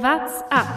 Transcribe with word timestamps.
What's 0.00 0.42
up? 0.52 0.68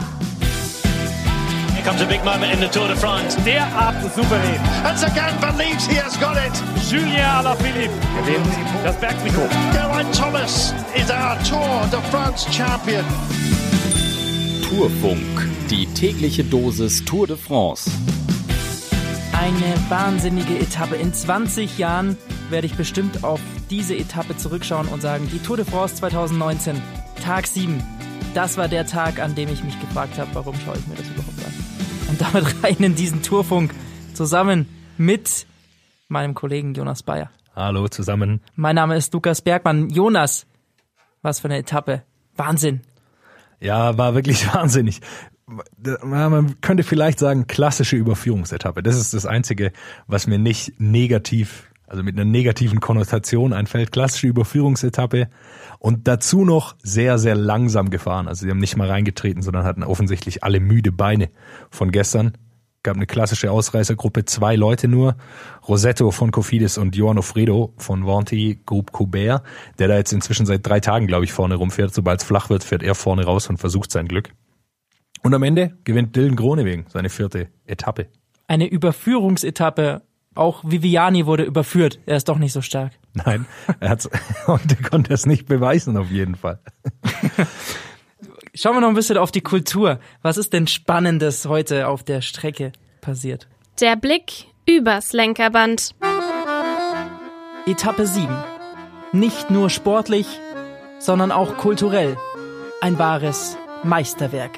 Here 1.75 1.83
comes 1.83 2.01
a 2.01 2.07
big 2.07 2.25
moment 2.25 2.53
in 2.53 2.59
the 2.59 2.67
Tour 2.67 2.87
de 2.87 2.95
France. 2.95 3.35
Derart 3.45 4.01
souverän. 4.15 4.59
And 4.83 4.97
Sagan 4.97 5.39
believes 5.39 5.85
he 5.85 5.93
has 5.97 6.17
got 6.17 6.37
it. 6.37 6.51
Julien 6.89 7.23
Alaphilippe 7.23 7.93
gewinnt 8.17 8.47
das 8.83 8.95
Bergtrikot. 8.99 9.47
Geraint 9.73 10.11
Thomas 10.15 10.73
is 10.95 11.11
our 11.11 11.37
Tour 11.43 11.87
de 11.91 12.01
France 12.09 12.47
champion. 12.51 13.05
Tourfunk, 14.67 15.47
die 15.69 15.85
tägliche 15.93 16.43
Dosis 16.43 17.05
Tour 17.05 17.27
de 17.27 17.37
France. 17.37 17.91
Eine 19.33 19.75
wahnsinnige 19.89 20.57
Etappe. 20.57 20.95
In 20.95 21.13
20 21.13 21.77
Jahren 21.77 22.17
werde 22.49 22.65
ich 22.65 22.73
bestimmt 22.73 23.23
auf 23.23 23.39
diese 23.69 23.95
Etappe 23.95 24.35
zurückschauen 24.35 24.87
und 24.87 25.03
sagen, 25.03 25.29
die 25.31 25.37
Tour 25.37 25.57
de 25.57 25.65
France 25.65 25.93
2019, 25.97 26.81
Tag 27.23 27.45
7. 27.45 27.83
Das 28.33 28.55
war 28.55 28.69
der 28.69 28.85
Tag, 28.85 29.19
an 29.19 29.35
dem 29.35 29.49
ich 29.49 29.61
mich 29.61 29.77
gefragt 29.81 30.17
habe, 30.17 30.33
warum 30.33 30.55
schaue 30.55 30.77
ich 30.77 30.87
mir 30.87 30.95
das 30.95 31.09
überhaupt 31.09 31.45
an. 31.45 31.53
Und 32.09 32.21
damit 32.21 32.63
rein 32.63 32.77
in 32.77 32.95
diesen 32.95 33.21
Tourfunk 33.21 33.73
zusammen 34.13 34.69
mit 34.97 35.45
meinem 36.07 36.33
Kollegen 36.33 36.73
Jonas 36.73 37.03
Bayer. 37.03 37.29
Hallo 37.53 37.89
zusammen. 37.89 38.39
Mein 38.55 38.75
Name 38.75 38.95
ist 38.95 39.13
Lukas 39.13 39.41
Bergmann. 39.41 39.89
Jonas, 39.89 40.45
was 41.21 41.41
für 41.41 41.49
eine 41.49 41.57
Etappe. 41.57 42.03
Wahnsinn. 42.37 42.79
Ja, 43.59 43.97
war 43.97 44.15
wirklich 44.15 44.47
wahnsinnig. 44.53 45.01
Man 46.01 46.61
könnte 46.61 46.83
vielleicht 46.83 47.19
sagen, 47.19 47.47
klassische 47.47 47.97
Überführungsetappe. 47.97 48.81
Das 48.81 48.95
ist 48.95 49.13
das 49.13 49.25
Einzige, 49.25 49.73
was 50.07 50.25
mir 50.25 50.39
nicht 50.39 50.79
negativ, 50.79 51.69
also 51.91 52.03
mit 52.03 52.15
einer 52.15 52.23
negativen 52.23 52.79
Konnotation 52.79 53.51
einfällt. 53.51 53.91
Klassische 53.91 54.27
Überführungsetappe 54.27 55.27
und 55.77 56.07
dazu 56.07 56.45
noch 56.45 56.75
sehr, 56.81 57.19
sehr 57.19 57.35
langsam 57.35 57.89
gefahren. 57.89 58.29
Also 58.29 58.45
sie 58.45 58.49
haben 58.49 58.59
nicht 58.59 58.77
mal 58.77 58.89
reingetreten, 58.89 59.41
sondern 59.41 59.65
hatten 59.65 59.83
offensichtlich 59.83 60.43
alle 60.43 60.61
müde 60.61 60.93
Beine 60.93 61.29
von 61.69 61.91
gestern. 61.91 62.37
Gab 62.81 62.95
eine 62.95 63.05
klassische 63.07 63.51
Ausreißergruppe, 63.51 64.23
zwei 64.23 64.55
Leute 64.55 64.87
nur. 64.87 65.17
Rosetto 65.67 66.11
von 66.11 66.31
Cofidis 66.31 66.77
und 66.77 66.95
Johan 66.95 67.17
Ofredo 67.19 67.73
von 67.77 68.07
Vanti 68.07 68.61
Group 68.65 68.93
Coubert, 68.93 69.43
der 69.77 69.89
da 69.89 69.97
jetzt 69.97 70.13
inzwischen 70.13 70.45
seit 70.45 70.65
drei 70.65 70.79
Tagen, 70.79 71.07
glaube 71.07 71.25
ich, 71.25 71.33
vorne 71.33 71.55
rumfährt. 71.55 71.93
Sobald 71.93 72.21
es 72.21 72.25
flach 72.25 72.49
wird, 72.49 72.63
fährt 72.63 72.83
er 72.83 72.95
vorne 72.95 73.25
raus 73.25 73.49
und 73.49 73.57
versucht 73.57 73.91
sein 73.91 74.07
Glück. 74.07 74.31
Und 75.23 75.33
am 75.33 75.43
Ende 75.43 75.77
gewinnt 75.83 76.15
Dylan 76.15 76.37
Gronewegen 76.37 76.85
seine 76.87 77.09
vierte 77.09 77.49
Etappe. 77.65 78.07
Eine 78.47 78.67
Überführungsetappe. 78.67 80.03
Auch 80.33 80.63
Viviani 80.63 81.25
wurde 81.25 81.43
überführt. 81.43 81.99
Er 82.05 82.15
ist 82.15 82.29
doch 82.29 82.37
nicht 82.37 82.53
so 82.53 82.61
stark. 82.61 82.93
Nein, 83.13 83.45
er 83.79 83.89
hat's, 83.89 84.09
heute 84.47 84.77
konnte 84.77 85.13
es 85.13 85.25
nicht 85.25 85.45
beweisen, 85.45 85.97
auf 85.97 86.09
jeden 86.09 86.35
Fall. 86.35 86.59
Schauen 88.53 88.75
wir 88.75 88.81
noch 88.81 88.89
ein 88.89 88.95
bisschen 88.95 89.17
auf 89.17 89.31
die 89.31 89.41
Kultur. 89.41 89.99
Was 90.21 90.37
ist 90.37 90.53
denn 90.53 90.67
Spannendes 90.67 91.45
heute 91.45 91.87
auf 91.87 92.03
der 92.03 92.21
Strecke 92.21 92.71
passiert? 93.01 93.47
Der 93.81 93.95
Blick 93.97 94.45
übers 94.65 95.11
Lenkerband. 95.11 95.95
Etappe 97.65 98.07
7. 98.07 98.27
Nicht 99.11 99.49
nur 99.51 99.69
sportlich, 99.69 100.27
sondern 100.99 101.31
auch 101.31 101.57
kulturell. 101.57 102.17
Ein 102.79 102.97
wahres 102.97 103.57
Meisterwerk. 103.83 104.57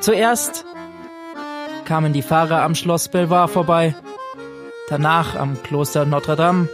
Zuerst 0.00 0.64
kamen 1.84 2.12
die 2.12 2.22
Fahrer 2.22 2.62
am 2.62 2.74
Schloss 2.74 3.08
Belvoir 3.08 3.48
vorbei, 3.48 3.94
danach 4.88 5.36
am 5.36 5.62
Kloster 5.62 6.04
Notre 6.04 6.36
Dame, 6.36 6.68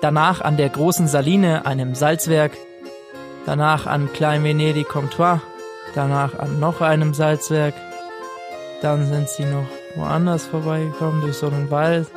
danach 0.00 0.40
an 0.40 0.56
der 0.56 0.68
großen 0.68 1.08
Saline, 1.08 1.66
einem 1.66 1.94
Salzwerk, 1.94 2.52
danach 3.46 3.86
an 3.86 4.12
Klein 4.12 4.44
Venedig 4.44 4.88
Comptoir, 4.88 5.42
danach 5.94 6.38
an 6.38 6.60
noch 6.60 6.80
einem 6.80 7.14
Salzwerk, 7.14 7.74
dann 8.82 9.06
sind 9.06 9.28
sie 9.28 9.44
noch 9.44 9.66
woanders 9.96 10.46
vorbeigekommen 10.46 11.20
durch 11.20 11.36
so 11.36 11.46
einen 11.46 11.70
Wald 11.70 12.08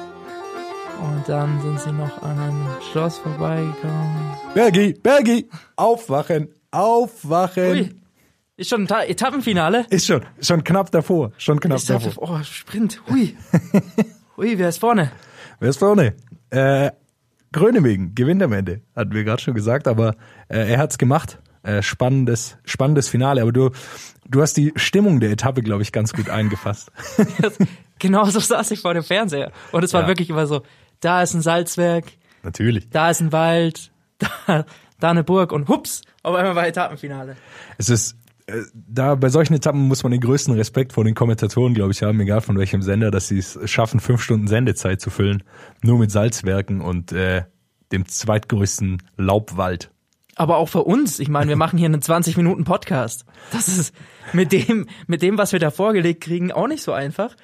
und 1.01 1.27
dann 1.27 1.61
sind 1.61 1.79
sie 1.79 1.91
noch 1.91 2.21
an 2.21 2.39
einem 2.39 2.67
Schloss 2.91 3.17
vorbeigekommen. 3.17 4.37
Bergi, 4.53 4.93
Bergi, 4.93 5.49
aufwachen, 5.75 6.53
aufwachen. 6.71 7.71
Ui, 7.71 7.89
ist 8.55 8.69
schon 8.69 8.83
ein 8.83 8.87
Ta 8.87 9.03
Etappenfinale? 9.03 9.85
Ist 9.89 10.05
schon, 10.05 10.21
schon 10.39 10.63
knapp 10.63 10.91
davor, 10.91 11.31
schon 11.37 11.59
knapp 11.59 11.77
das, 11.77 11.85
davor. 11.85 12.13
oh, 12.17 12.43
Sprint, 12.43 13.01
hui. 13.09 13.35
hui, 14.37 14.57
wer 14.57 14.69
ist 14.69 14.79
vorne? 14.79 15.11
Wer 15.59 15.69
ist 15.69 15.77
vorne? 15.77 16.15
Äh, 16.49 16.91
Grönewegen 17.51 18.15
gewinnt 18.15 18.41
am 18.41 18.51
Ende, 18.53 18.81
hatten 18.95 19.13
wir 19.13 19.23
gerade 19.23 19.41
schon 19.41 19.53
gesagt, 19.53 19.87
aber 19.87 20.15
äh, 20.49 20.71
er 20.71 20.79
hat's 20.79 20.97
gemacht. 20.97 21.39
Äh, 21.61 21.81
spannendes, 21.81 22.57
spannendes 22.65 23.07
Finale. 23.07 23.41
Aber 23.41 23.53
du, 23.53 23.69
du 24.27 24.41
hast 24.41 24.57
die 24.57 24.73
Stimmung 24.75 25.19
der 25.21 25.31
Etappe, 25.31 25.61
glaube 25.61 25.81
ich, 25.81 25.93
ganz 25.93 26.11
gut 26.11 26.29
eingefasst. 26.29 26.91
genau 27.99 28.25
so 28.25 28.39
saß 28.41 28.71
ich 28.71 28.81
vor 28.81 28.93
dem 28.93 29.03
Fernseher. 29.03 29.51
Und 29.71 29.83
es 29.83 29.93
war 29.93 30.01
Ja. 30.01 30.07
wirklich 30.07 30.29
immer 30.29 30.45
so, 30.45 30.63
da 30.99 31.21
ist 31.21 31.33
ein 31.33 31.41
Salzwerk, 31.41 32.05
Natürlich. 32.41 32.89
da 32.89 33.09
ist 33.11 33.21
ein 33.21 33.31
Wald, 33.31 33.91
da, 34.47 34.65
da 34.99 35.09
eine 35.11 35.23
Burg 35.23 35.53
und 35.53 35.69
hups, 35.69 36.01
auf 36.21 36.35
einmal 36.35 36.55
war 36.55 36.67
Etappenfinale. 36.67 37.37
Es 37.77 37.87
ist 37.89 38.17
da 38.73 39.15
bei 39.15 39.29
solchen 39.29 39.53
Etappen 39.53 39.87
muss 39.87 40.03
man 40.03 40.11
den 40.11 40.21
größten 40.21 40.53
Respekt 40.53 40.93
vor 40.93 41.03
den 41.03 41.15
Kommentatoren, 41.15 41.73
glaube 41.73 41.91
ich, 41.91 42.03
haben, 42.03 42.19
egal 42.19 42.41
von 42.41 42.57
welchem 42.57 42.81
Sender, 42.81 43.11
dass 43.11 43.27
sie 43.27 43.37
es 43.37 43.59
schaffen, 43.65 43.99
fünf 43.99 44.21
Stunden 44.21 44.47
Sendezeit 44.47 45.01
zu 45.01 45.09
füllen, 45.09 45.43
nur 45.81 45.97
mit 45.97 46.11
Salzwerken 46.11 46.81
und 46.81 47.11
äh, 47.11 47.43
dem 47.91 48.07
zweitgrößten 48.07 49.01
Laubwald. 49.17 49.91
Aber 50.35 50.57
auch 50.57 50.69
für 50.69 50.83
uns, 50.83 51.19
ich 51.19 51.29
meine, 51.29 51.49
wir 51.49 51.55
machen 51.55 51.77
hier 51.77 51.85
einen 51.85 52.01
20 52.01 52.37
Minuten 52.37 52.63
Podcast. 52.63 53.25
Das 53.51 53.67
ist 53.67 53.93
mit 54.33 54.51
dem, 54.51 54.87
mit 55.05 55.21
dem, 55.21 55.37
was 55.37 55.51
wir 55.51 55.59
da 55.59 55.69
vorgelegt 55.69 56.21
kriegen, 56.21 56.51
auch 56.51 56.67
nicht 56.67 56.81
so 56.81 56.91
einfach. 56.91 57.35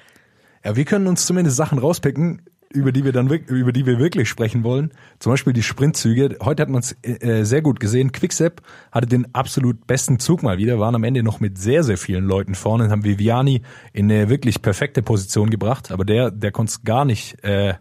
Ja, 0.64 0.76
wir 0.76 0.84
können 0.84 1.06
uns 1.06 1.24
zumindest 1.24 1.56
Sachen 1.56 1.78
rauspicken, 1.78 2.42
über 2.72 2.92
die 2.92 3.04
wir 3.04 3.12
dann 3.12 3.28
über 3.28 3.72
die 3.72 3.84
wir 3.84 3.98
wirklich 3.98 4.28
sprechen 4.28 4.62
wollen. 4.62 4.92
Zum 5.18 5.32
Beispiel 5.32 5.52
die 5.52 5.62
Sprintzüge. 5.62 6.36
Heute 6.42 6.62
hat 6.62 6.68
man 6.68 6.80
es 6.80 6.96
äh, 7.02 7.44
sehr 7.44 7.62
gut 7.62 7.80
gesehen. 7.80 8.12
Quickstep 8.12 8.62
hatte 8.92 9.08
den 9.08 9.34
absolut 9.34 9.86
besten 9.86 10.18
Zug 10.20 10.42
mal 10.42 10.58
wieder, 10.58 10.78
waren 10.78 10.94
am 10.94 11.04
Ende 11.04 11.22
noch 11.22 11.40
mit 11.40 11.58
sehr 11.58 11.82
sehr 11.82 11.98
vielen 11.98 12.24
Leuten 12.24 12.54
vorne 12.54 12.84
und 12.84 12.90
haben 12.90 13.04
Viviani 13.04 13.62
in 13.92 14.10
eine 14.10 14.28
wirklich 14.28 14.62
perfekte 14.62 15.02
Position 15.02 15.50
gebracht. 15.50 15.90
Aber 15.90 16.04
der 16.04 16.30
der 16.30 16.52
konnte 16.52 16.70
es 16.70 16.84
gar 16.84 17.04
nicht 17.04 17.42
äh, 17.42 17.74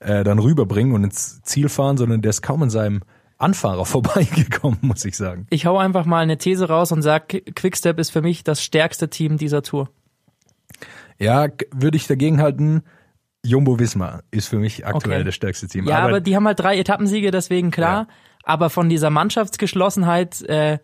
äh, 0.00 0.24
dann 0.24 0.38
rüberbringen 0.38 0.94
und 0.94 1.04
ins 1.04 1.42
Ziel 1.42 1.68
fahren, 1.68 1.98
sondern 1.98 2.22
der 2.22 2.30
ist 2.30 2.40
kaum 2.42 2.62
an 2.62 2.70
seinem 2.70 3.02
Anfahrer 3.36 3.84
vorbeigekommen, 3.86 4.78
muss 4.80 5.04
ich 5.04 5.16
sagen. 5.16 5.46
Ich 5.50 5.66
hau 5.66 5.76
einfach 5.76 6.06
mal 6.06 6.22
eine 6.22 6.38
These 6.38 6.68
raus 6.68 6.92
und 6.92 7.02
sag, 7.02 7.28
Quickstep 7.28 7.98
ist 7.98 8.10
für 8.10 8.22
mich 8.22 8.42
das 8.42 8.62
stärkste 8.62 9.10
Team 9.10 9.36
dieser 9.36 9.62
Tour. 9.62 9.90
Ja, 11.18 11.48
würde 11.70 11.98
ich 11.98 12.06
dagegen 12.06 12.40
halten. 12.40 12.82
Jumbo 13.44 13.78
Visma 13.78 14.20
ist 14.30 14.48
für 14.48 14.58
mich 14.58 14.86
aktuell 14.86 15.18
Okay. 15.18 15.24
das 15.24 15.34
stärkste 15.34 15.66
Team. 15.66 15.86
Ja, 15.86 16.00
aber, 16.00 16.20
die 16.20 16.36
haben 16.36 16.46
halt 16.46 16.60
drei 16.60 16.78
Etappensiege, 16.78 17.30
deswegen 17.30 17.70
klar. 17.70 18.06
Aber 18.42 18.70
von 18.70 18.88
dieser 18.88 19.10
Mannschaftsgeschlossenheit 19.10 20.42
äh, 20.42 20.78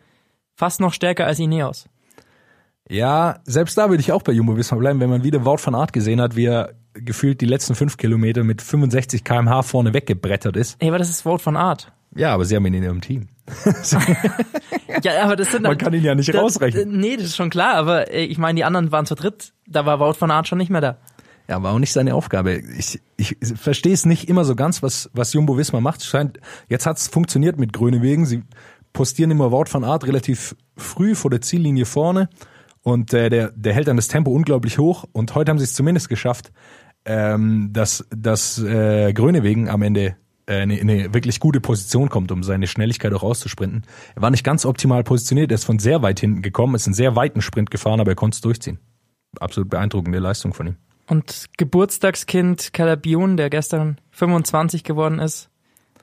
fast 0.54 0.80
noch 0.80 0.92
stärker 0.92 1.26
als 1.26 1.38
Ineos. 1.38 1.86
Ja, 2.88 3.40
selbst 3.44 3.76
da 3.76 3.88
würde 3.90 4.00
ich 4.00 4.12
auch 4.12 4.22
bei 4.22 4.32
Jumbo 4.32 4.56
Visma 4.56 4.78
bleiben, 4.78 5.00
wenn 5.00 5.10
man 5.10 5.24
wieder 5.24 5.44
Wout 5.44 5.58
van 5.64 5.74
Aert 5.74 5.92
gesehen 5.92 6.20
hat, 6.20 6.36
wie 6.36 6.46
er 6.46 6.74
gefühlt 6.94 7.40
die 7.40 7.46
letzten 7.46 7.74
fünf 7.74 7.96
Kilometer 7.96 8.44
mit 8.44 8.62
65 8.62 9.24
kmh 9.24 9.62
vorne 9.62 9.92
weggebrettert 9.92 10.56
ist. 10.56 10.76
Ey, 10.80 10.88
aber 10.88 10.98
das 10.98 11.10
ist 11.10 11.22
Vote 11.22 11.42
von 11.42 11.56
Art. 11.56 11.92
Ja, 12.14 12.32
aber 12.32 12.44
sie 12.46 12.56
haben 12.56 12.64
ihn 12.66 12.74
in 12.74 12.82
ihrem 12.84 13.00
Team. 13.00 13.28
Ja, 15.02 15.22
aber 15.24 15.36
das 15.36 15.50
sind 15.50 15.62
Man 15.62 15.76
kann 15.76 15.92
ihn 15.92 16.02
ja 16.02 16.14
nicht 16.14 16.28
das, 16.32 16.40
rausrechnen. 16.40 16.98
Nee, 16.98 17.16
das 17.16 17.26
ist 17.26 17.36
schon 17.36 17.50
klar, 17.50 17.74
aber 17.74 18.10
äh, 18.10 18.24
ich 18.24 18.38
meine, 18.38 18.56
die 18.56 18.64
anderen 18.64 18.92
waren 18.92 19.04
zu 19.04 19.14
dritt. 19.14 19.52
Da 19.66 19.84
war 19.84 20.00
Wout 20.00 20.14
von 20.14 20.30
Art 20.30 20.48
schon 20.48 20.58
nicht 20.58 20.70
mehr 20.70 20.80
da. 20.80 20.96
Ja, 21.48 21.62
war 21.62 21.72
auch 21.72 21.78
nicht 21.78 21.92
seine 21.92 22.14
Aufgabe. 22.14 22.60
Ich, 22.76 23.00
ich 23.16 23.36
verstehe 23.54 23.92
es 23.92 24.04
nicht 24.04 24.28
immer 24.28 24.44
so 24.44 24.56
ganz, 24.56 24.82
was, 24.82 25.10
was 25.12 25.32
Jumbo 25.32 25.56
Visma 25.56 25.80
macht. 25.80 26.04
Scheint, 26.04 26.40
jetzt 26.68 26.86
hat's 26.86 27.08
funktioniert 27.08 27.58
mit 27.58 27.72
Grönewegen. 27.72 28.26
Sie 28.26 28.42
postieren 28.92 29.30
immer 29.30 29.52
Wout 29.52 29.66
van 29.70 29.84
Aert 29.84 30.06
relativ 30.06 30.56
früh 30.76 31.14
vor 31.14 31.30
der 31.30 31.40
Ziellinie 31.40 31.84
vorne 31.84 32.28
und 32.82 33.12
äh, 33.12 33.28
der, 33.30 33.53
der 33.53 33.74
hält 33.74 33.88
dann 33.88 33.97
das 33.97 34.09
Tempo 34.09 34.30
unglaublich 34.30 34.78
hoch. 34.78 35.04
Und 35.12 35.34
heute 35.34 35.50
haben 35.50 35.59
sie 35.59 35.65
es 35.65 35.74
zumindest 35.74 36.09
geschafft, 36.09 36.53
ähm, 37.04 37.71
dass, 37.72 38.06
dass 38.10 38.59
äh, 38.59 39.12
Grönewegen 39.12 39.68
am 39.68 39.82
Ende 39.82 40.16
äh, 40.48 40.62
in 40.62 40.71
eine 40.88 41.12
wirklich 41.12 41.41
gute 41.41 41.60
Position 41.60 42.09
kommt, 42.09 42.32
um 42.32 42.42
seine 42.42 42.66
Schnelligkeit 42.66 43.12
auch 43.12 43.22
auszusprinten. 43.22 43.82
Er 44.15 44.22
war 44.22 44.30
nicht 44.30 44.44
ganz 44.44 44.65
optimal 44.65 45.04
positioniert, 45.04 45.50
er 45.50 45.56
ist 45.56 45.65
von 45.65 45.78
sehr 45.78 46.03
weit 46.03 46.21
hinten 46.21 46.42
gekommen, 46.42 46.74
ist 46.74 46.86
einen 46.86 46.94
sehr 46.94 47.16
weiten 47.16 47.42
Sprint 47.42 47.71
gefahren, 47.71 48.00
aber 48.00 48.12
er 48.12 48.16
konnte 48.16 48.36
es 48.36 48.41
durchziehen. 48.41 48.78
Absolut 49.38 49.68
beeindruckende 49.68 50.18
Leistung 50.18 50.54
von 50.54 50.68
ihm. 50.68 50.76
Und 51.08 51.47
Geburtstagskind 51.56 52.72
Calabion, 52.72 53.36
der 53.36 53.50
gestern 53.50 54.00
25 54.10 54.84
geworden 54.84 55.18
ist, 55.18 55.50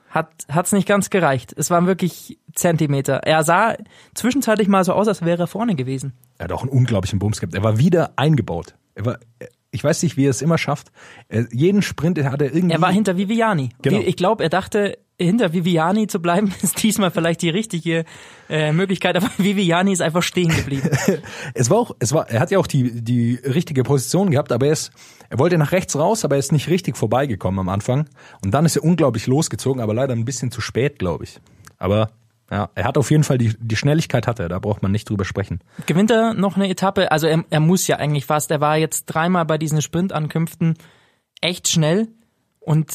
hat 0.08 0.28
hat's 0.48 0.72
nicht 0.72 0.86
ganz 0.86 1.10
gereicht. 1.10 1.52
Es 1.56 1.70
waren 1.70 1.86
wirklich 1.86 2.38
Zentimeter. 2.54 3.16
Er 3.24 3.42
sah 3.42 3.76
zwischenzeitlich 4.14 4.68
mal 4.68 4.84
so 4.84 4.92
aus, 4.92 5.08
als 5.08 5.24
wäre 5.24 5.42
er 5.42 5.46
vorne 5.46 5.74
gewesen. 5.74 6.14
Er 6.38 6.44
hat 6.44 6.52
auch 6.52 6.62
einen 6.62 6.70
unglaublichen 6.70 7.18
Bums 7.18 7.40
gehabt. 7.40 7.54
Er 7.54 7.64
war 7.64 7.78
wieder 7.78 8.12
eingebaut. 8.16 8.76
Er 8.94 9.06
war, 9.06 9.18
ich 9.72 9.82
weiß 9.82 10.02
nicht, 10.04 10.16
wie 10.16 10.26
er 10.26 10.30
es 10.30 10.40
immer 10.40 10.56
schafft. 10.56 10.92
Er, 11.28 11.48
jeden 11.50 11.82
Sprint 11.82 12.22
hat 12.24 12.40
er 12.40 12.54
irgendwie. 12.54 12.74
Er 12.74 12.80
war 12.80 12.92
hinter 12.92 13.16
Viviani. 13.16 13.70
Genau. 13.82 14.00
Ich 14.00 14.16
glaube, 14.16 14.44
er 14.44 14.50
dachte, 14.50 14.98
hinter 15.18 15.52
Viviani 15.52 16.06
zu 16.06 16.20
bleiben, 16.20 16.52
ist 16.62 16.82
diesmal 16.82 17.10
vielleicht 17.10 17.42
die 17.42 17.50
richtige 17.50 18.04
äh, 18.48 18.72
Möglichkeit, 18.72 19.16
aber 19.16 19.30
Viviani 19.38 19.92
ist 19.92 20.02
einfach 20.02 20.22
stehen 20.22 20.48
geblieben. 20.48 20.90
es 21.54 21.70
war 21.70 21.78
auch, 21.78 21.96
es 21.98 22.12
war, 22.12 22.28
er 22.28 22.40
hat 22.40 22.50
ja 22.50 22.58
auch 22.58 22.66
die, 22.66 23.02
die 23.02 23.36
richtige 23.36 23.82
Position 23.82 24.30
gehabt, 24.30 24.52
aber 24.52 24.66
er 24.66 24.72
ist, 24.72 24.92
er 25.30 25.38
wollte 25.38 25.58
nach 25.58 25.72
rechts 25.72 25.96
raus, 25.96 26.24
aber 26.24 26.36
er 26.36 26.40
ist 26.40 26.52
nicht 26.52 26.68
richtig 26.68 26.96
vorbeigekommen 26.96 27.60
am 27.60 27.68
Anfang. 27.68 28.08
Und 28.44 28.52
dann 28.52 28.64
ist 28.64 28.76
er 28.76 28.84
unglaublich 28.84 29.26
losgezogen, 29.26 29.80
aber 29.80 29.94
leider 29.94 30.14
ein 30.14 30.24
bisschen 30.24 30.50
zu 30.50 30.60
spät, 30.60 30.98
glaube 30.98 31.24
ich. 31.24 31.40
Aber 31.78 32.10
ja, 32.50 32.70
er 32.74 32.84
hat 32.84 32.98
auf 32.98 33.10
jeden 33.10 33.24
Fall 33.24 33.38
die, 33.38 33.54
die 33.58 33.76
Schnelligkeit 33.76 34.26
hat 34.26 34.38
er, 34.38 34.48
da 34.48 34.58
braucht 34.58 34.82
man 34.82 34.92
nicht 34.92 35.08
drüber 35.08 35.24
sprechen. 35.24 35.60
Gewinnt 35.86 36.10
er 36.10 36.34
noch 36.34 36.56
eine 36.56 36.68
Etappe? 36.68 37.10
Also 37.10 37.26
er, 37.26 37.44
er 37.50 37.60
muss 37.60 37.86
ja 37.86 37.96
eigentlich 37.96 38.26
fast. 38.26 38.50
Er 38.50 38.60
war 38.60 38.76
jetzt 38.76 39.06
dreimal 39.06 39.44
bei 39.44 39.58
diesen 39.58 39.80
Sprintankünften 39.80 40.74
echt 41.40 41.68
schnell 41.68 42.08
und 42.60 42.92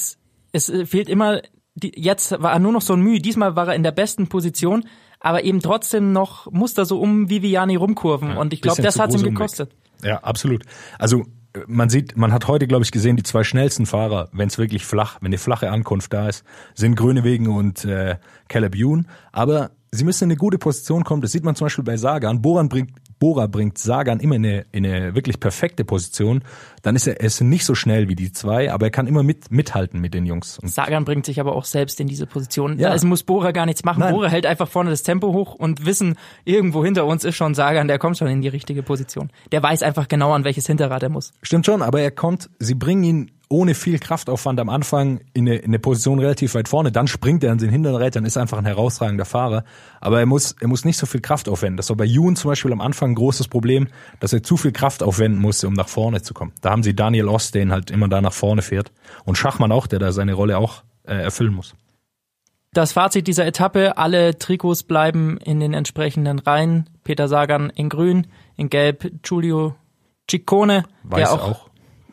es 0.52 0.72
fehlt 0.86 1.10
immer, 1.10 1.42
die, 1.80 1.94
jetzt 1.96 2.32
war 2.42 2.54
er 2.54 2.60
nur 2.60 2.72
noch 2.72 2.82
so 2.82 2.94
ein 2.94 3.02
Mühe. 3.02 3.20
Diesmal 3.20 3.56
war 3.56 3.68
er 3.70 3.76
in 3.76 3.84
der 3.84 3.92
besten 3.92 4.28
Position, 4.28 4.86
aber 5.20 5.44
eben 5.44 5.62
trotzdem 5.62 6.12
noch 6.12 6.52
muss 6.52 6.78
er 6.78 6.86
so 6.86 7.00
um 7.00 7.30
Viviani 7.30 7.76
rumkurven 7.76 8.32
Ja, 8.32 8.38
und 8.38 8.54
ich 8.54 8.62
glaube, 8.62 8.82
das 8.82 8.96
zu 8.96 9.02
hat's 9.02 9.16
ihm 9.16 9.24
gekostet. 9.24 9.72
Ja, 10.04 10.20
absolut. 10.20 10.64
Also 10.98 11.26
äh, 11.54 11.60
man 11.68 11.90
sieht, 11.90 12.18
man 12.18 12.32
hat 12.32 12.48
heute, 12.48 12.68
glaube 12.68 12.84
ich, 12.84 12.92
gesehen, 12.92 13.18
die 13.18 13.24
zwei 13.24 13.44
schnellsten 13.44 13.86
Fahrer, 13.86 14.30
wenn 14.32 14.48
es 14.48 14.58
wirklich 14.58 14.86
flach, 14.86 15.18
wenn 15.22 15.28
eine 15.28 15.38
flache 15.38 15.70
Ankunft 15.70 16.14
da 16.14 16.30
ist, 16.30 16.44
sind 16.74 16.96
Grönewegen 16.96 17.48
und 17.48 17.86
äh, 17.86 18.18
Caleb 18.48 18.76
Ewan. 18.76 19.08
Aber 19.32 19.72
sie 19.92 20.04
müssen 20.04 20.26
in 20.26 20.32
eine 20.32 20.38
gute 20.38 20.58
Position 20.58 21.04
kommen. 21.04 21.22
Das 21.22 21.32
sieht 21.32 21.44
man 21.44 21.56
zum 21.56 21.66
Beispiel 21.66 21.84
bei 21.84 21.98
Sagan. 21.98 22.42
Boran 22.42 22.70
bringt 22.70 22.92
Bora 23.20 23.48
bringt 23.48 23.78
Sagan 23.78 24.20
immer 24.22 24.36
in 24.36 24.46
eine, 24.46 24.66
in 24.72 24.86
eine 24.86 25.14
wirklich 25.14 25.40
perfekte 25.40 25.84
Position, 25.84 26.42
dann 26.82 26.96
ist 26.96 27.06
er, 27.06 27.20
er 27.20 27.28
ist 27.28 27.42
nicht 27.42 27.66
so 27.66 27.76
schnell 27.76 28.08
wie 28.08 28.16
die 28.16 28.32
zwei, 28.32 28.72
aber 28.72 28.88
er 28.88 28.92
kann 28.92 29.08
immer 29.08 29.24
mit, 29.24 29.52
mithalten 29.52 30.00
mit 30.00 30.14
den 30.14 30.26
Jungs. 30.26 30.58
Und 30.60 30.70
Sagan 30.70 31.04
bringt 31.06 31.26
sich 31.26 31.40
aber 31.40 31.56
auch 31.56 31.66
selbst 31.66 32.00
in 32.00 32.08
diese 32.08 32.26
Position. 32.26 32.80
Ja. 32.80 32.94
Ist- 32.94 33.04
muss 33.04 33.24
Bora 33.24 33.52
gar 33.52 33.66
nichts 33.66 33.84
machen. 33.84 34.00
Nein. 34.00 34.14
Bora 34.14 34.30
hält 34.30 34.46
einfach 34.46 34.68
vorne 34.70 34.90
das 34.90 35.04
Tempo 35.04 35.34
hoch 35.34 35.54
und 35.56 35.86
wissen, 35.86 36.16
irgendwo 36.46 36.84
hinter 36.86 37.06
uns 37.06 37.24
ist 37.26 37.36
schon 37.36 37.54
Sagan, 37.56 37.88
der 37.88 38.00
kommt 38.00 38.18
schon 38.18 38.28
in 38.30 38.42
die 38.42 38.48
richtige 38.48 38.84
Position. 38.84 39.30
Der 39.52 39.62
weiß 39.62 39.84
einfach 39.84 40.08
genau, 40.08 40.32
an 40.34 40.44
welches 40.46 40.66
Hinterrad 40.68 41.04
er 41.04 41.10
muss. 41.10 41.34
Stimmt 41.42 41.66
schon, 41.66 41.82
aber 41.82 42.02
er 42.02 42.12
kommt, 42.12 42.50
sie 42.60 42.76
bringen 42.76 43.04
ihn 43.04 43.32
ohne 43.50 43.74
viel 43.74 43.98
Kraftaufwand 43.98 44.60
am 44.60 44.70
Anfang 44.70 45.22
in 45.34 45.48
eine, 45.48 45.58
in 45.58 45.66
eine 45.66 45.80
Position 45.80 46.20
relativ 46.20 46.54
weit 46.54 46.70
vorne, 46.70 46.92
dann 46.92 47.08
springt 47.08 47.44
er 47.44 47.52
an 47.52 47.58
den 47.58 47.70
hinteren 47.70 47.96
Rädern, 47.96 48.24
ist 48.24 48.38
einfach 48.38 48.60
ein 48.60 48.66
herausragender 48.66 49.26
Fahrer, 49.26 49.64
aber 50.00 50.20
er 50.20 50.28
muss, 50.28 50.56
er 50.60 50.68
muss 50.68 50.86
nicht 50.86 50.98
so 50.98 51.08
viel 51.08 51.20
Kraft 51.20 51.50
aufwenden. 51.50 51.78
Das 51.78 51.90
war 51.90 51.98
bei 51.98 52.06
Ewan 52.06 52.36
zum 52.36 52.52
Beispiel 52.52 52.72
am 52.72 52.80
Anfang 52.82 53.12
ein 53.12 53.16
großes 53.16 53.48
Problem, 53.48 53.88
dass 54.20 54.34
er 54.34 54.44
zu 54.44 54.56
viel 54.56 54.72
Kraft 54.72 55.02
aufwenden 55.02 55.42
musste, 55.42 55.68
um 55.68 55.74
nach 55.74 55.90
vorne 55.90 56.22
zu 56.22 56.36
kommen. 56.36 56.54
Da 56.62 56.70
haben 56.70 56.84
sie 56.84 56.96
Daniel 56.96 57.28
Oss, 57.28 57.50
den 57.52 57.72
halt 57.72 57.90
immer 57.90 58.08
da 58.08 58.22
nach 58.22 58.34
vorne 58.34 58.62
fährt 58.62 58.92
und 59.26 59.38
Schachmann 59.38 59.72
auch, 59.72 59.88
der 59.88 59.98
da 59.98 60.12
seine 60.12 60.34
Rolle 60.34 60.60
auch 60.60 60.84
äh, 61.04 61.16
erfüllen 61.16 61.54
muss. 61.54 61.74
Das 62.72 62.92
Fazit 62.92 63.26
dieser 63.26 63.48
Etappe, 63.48 63.98
alle 63.98 64.38
Trikots 64.38 64.84
bleiben 64.84 65.38
in 65.38 65.60
den 65.60 65.74
entsprechenden 65.74 66.38
Reihen. 66.38 66.88
Peter 67.04 67.28
Sagan 67.28 67.72
in 67.72 67.90
grün, 67.90 68.28
in 68.58 68.70
gelb 68.70 69.10
Giulio 69.24 69.76
Ciccone, 70.30 70.84
Weiß 71.04 71.18
der 71.18 71.32
auch, 71.32 71.50
auch. 71.50 71.69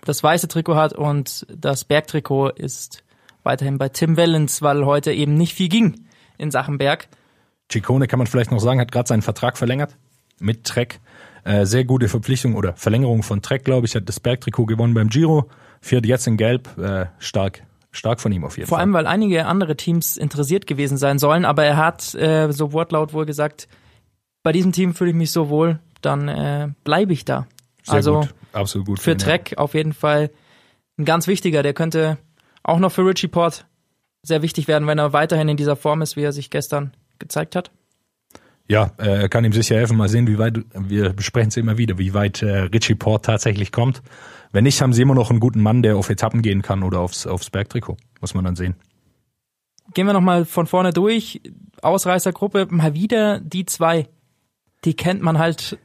Das 0.06 0.22
weiße 0.22 0.48
Trikot 0.48 0.76
hat 0.76 0.92
und 0.92 1.46
das 1.54 1.84
Bergtrikot 1.84 2.50
ist 2.50 3.04
weiterhin 3.42 3.76
bei 3.76 3.88
Tim 3.88 4.16
Wellens, 4.16 4.62
weil 4.62 4.86
heute 4.86 5.12
eben 5.12 5.34
nicht 5.34 5.54
viel 5.54 5.68
ging 5.68 6.06
in 6.38 6.50
Sachen 6.50 6.78
Berg. 6.78 7.08
Ciccone 7.70 8.06
kann 8.06 8.18
man 8.18 8.26
vielleicht 8.26 8.52
noch 8.52 8.60
sagen, 8.60 8.80
hat 8.80 8.92
gerade 8.92 9.08
seinen 9.08 9.22
Vertrag 9.22 9.58
verlängert 9.58 9.96
mit 10.38 10.64
Trek. 10.64 11.00
Äh, 11.44 11.66
sehr 11.66 11.84
gute 11.84 12.08
Verpflichtung 12.08 12.54
oder 12.54 12.74
Verlängerung 12.74 13.22
von 13.22 13.42
Trek, 13.42 13.64
glaube 13.64 13.86
ich, 13.86 13.94
hat 13.94 14.08
das 14.08 14.20
Bergtrikot 14.20 14.66
gewonnen 14.66 14.94
beim 14.94 15.08
Giro, 15.08 15.48
fährt 15.80 16.06
jetzt 16.06 16.26
in 16.26 16.36
Gelb, 16.36 16.76
äh, 16.78 17.06
stark, 17.18 17.62
stark 17.90 18.20
von 18.20 18.32
ihm 18.32 18.44
auf 18.44 18.56
jeden 18.56 18.68
Vor 18.68 18.78
Fall. 18.78 18.82
allem, 18.82 18.92
weil 18.92 19.06
einige 19.06 19.46
andere 19.46 19.76
Teams 19.76 20.16
interessiert 20.16 20.66
gewesen 20.66 20.96
sein 20.98 21.18
sollen, 21.18 21.44
aber 21.44 21.64
er 21.64 21.76
hat 21.76 22.14
äh, 22.14 22.50
so 22.52 22.72
wortlaut 22.72 23.12
wohl 23.12 23.26
gesagt, 23.26 23.68
bei 24.42 24.52
diesem 24.52 24.72
Team 24.72 24.94
fühle 24.94 25.10
ich 25.10 25.16
mich 25.16 25.32
so 25.32 25.48
wohl, 25.48 25.80
dann 26.00 26.28
äh, 26.28 26.68
bleibe 26.84 27.12
ich 27.12 27.24
da. 27.24 27.46
Sehr 27.86 27.94
also 27.94 28.20
gut, 28.20 28.34
absolut 28.52 28.86
gut 28.86 29.00
für 29.00 29.12
ihn, 29.12 29.18
ja. 29.18 29.24
Trek 29.24 29.54
auf 29.56 29.74
jeden 29.74 29.92
Fall 29.92 30.30
ein 30.98 31.04
ganz 31.04 31.28
wichtiger. 31.28 31.62
Der 31.62 31.72
könnte 31.72 32.18
auch 32.64 32.78
noch 32.78 32.90
für 32.90 33.06
Richie 33.06 33.28
Port 33.28 33.66
sehr 34.22 34.42
wichtig 34.42 34.66
werden, 34.66 34.88
wenn 34.88 34.98
er 34.98 35.12
weiterhin 35.12 35.48
in 35.48 35.56
dieser 35.56 35.76
Form 35.76 36.02
ist, 36.02 36.16
wie 36.16 36.22
er 36.22 36.32
sich 36.32 36.50
gestern 36.50 36.96
gezeigt 37.20 37.54
hat. 37.54 37.70
Ja, 38.68 38.90
äh, 38.98 39.22
er 39.22 39.28
kann 39.28 39.44
ihm 39.44 39.52
sicher 39.52 39.76
helfen. 39.76 39.96
Mal 39.96 40.08
sehen, 40.08 40.26
wie 40.26 40.38
weit, 40.38 40.58
wir 40.74 41.12
besprechen 41.12 41.48
es 41.48 41.56
immer 41.56 41.78
wieder, 41.78 41.98
wie 41.98 42.12
weit 42.12 42.42
äh, 42.42 42.62
Richie 42.62 42.96
Port 42.96 43.24
tatsächlich 43.24 43.70
kommt. 43.70 44.02
Wenn 44.50 44.64
nicht, 44.64 44.82
haben 44.82 44.92
sie 44.92 45.02
immer 45.02 45.14
noch 45.14 45.30
einen 45.30 45.38
guten 45.38 45.62
Mann, 45.62 45.82
der 45.82 45.96
auf 45.96 46.10
Etappen 46.10 46.42
gehen 46.42 46.62
kann 46.62 46.82
oder 46.82 46.98
aufs, 46.98 47.28
aufs 47.28 47.50
Bergtrikot. 47.50 47.96
Muss 48.20 48.34
man 48.34 48.44
dann 48.44 48.56
sehen. 48.56 48.74
Gehen 49.94 50.06
wir 50.06 50.12
nochmal 50.12 50.44
von 50.44 50.66
vorne 50.66 50.92
durch. 50.92 51.40
Ausreißergruppe, 51.80 52.66
mal 52.70 52.94
wieder 52.94 53.38
die 53.38 53.66
zwei. 53.66 54.08
Die 54.84 54.94
kennt 54.94 55.22
man 55.22 55.38
halt 55.38 55.78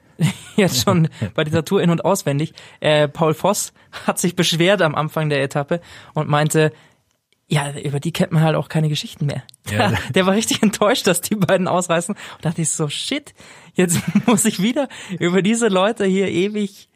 jetzt 0.62 0.84
schon 0.84 1.10
bei 1.34 1.44
dieser 1.44 1.66
Tour 1.66 1.82
in- 1.82 1.90
und 1.90 2.06
auswendig. 2.06 2.54
Äh, 2.80 3.08
Paul 3.08 3.34
Voss 3.34 3.74
hat 4.08 4.20
sich 4.20 4.36
beschwert 4.36 4.82
am 4.82 4.96
Anfang 4.96 5.30
der 5.30 5.44
Etappe 5.44 5.82
und 6.14 6.30
meinte, 6.30 6.72
ja, 7.52 7.78
über 7.78 8.00
die 8.00 8.14
kennt 8.14 8.32
man 8.32 8.44
halt 8.44 8.56
auch 8.56 8.70
keine 8.70 8.88
Geschichten 8.88 9.26
mehr. 9.26 9.44
Ja. 9.70 9.92
Der 10.16 10.26
war 10.26 10.34
richtig 10.34 10.64
enttäuscht, 10.64 11.06
dass 11.06 11.20
die 11.20 11.36
beiden 11.36 11.68
ausreißen. 11.68 12.16
Und 12.16 12.46
dachte 12.46 12.62
ich 12.62 12.70
so, 12.70 12.88
shit, 12.88 13.34
jetzt 13.74 14.00
muss 14.26 14.46
ich 14.46 14.62
wieder 14.62 14.88
über 15.20 15.42
diese 15.42 15.68
Leute 15.68 16.06
hier 16.06 16.30
ewig 16.30 16.88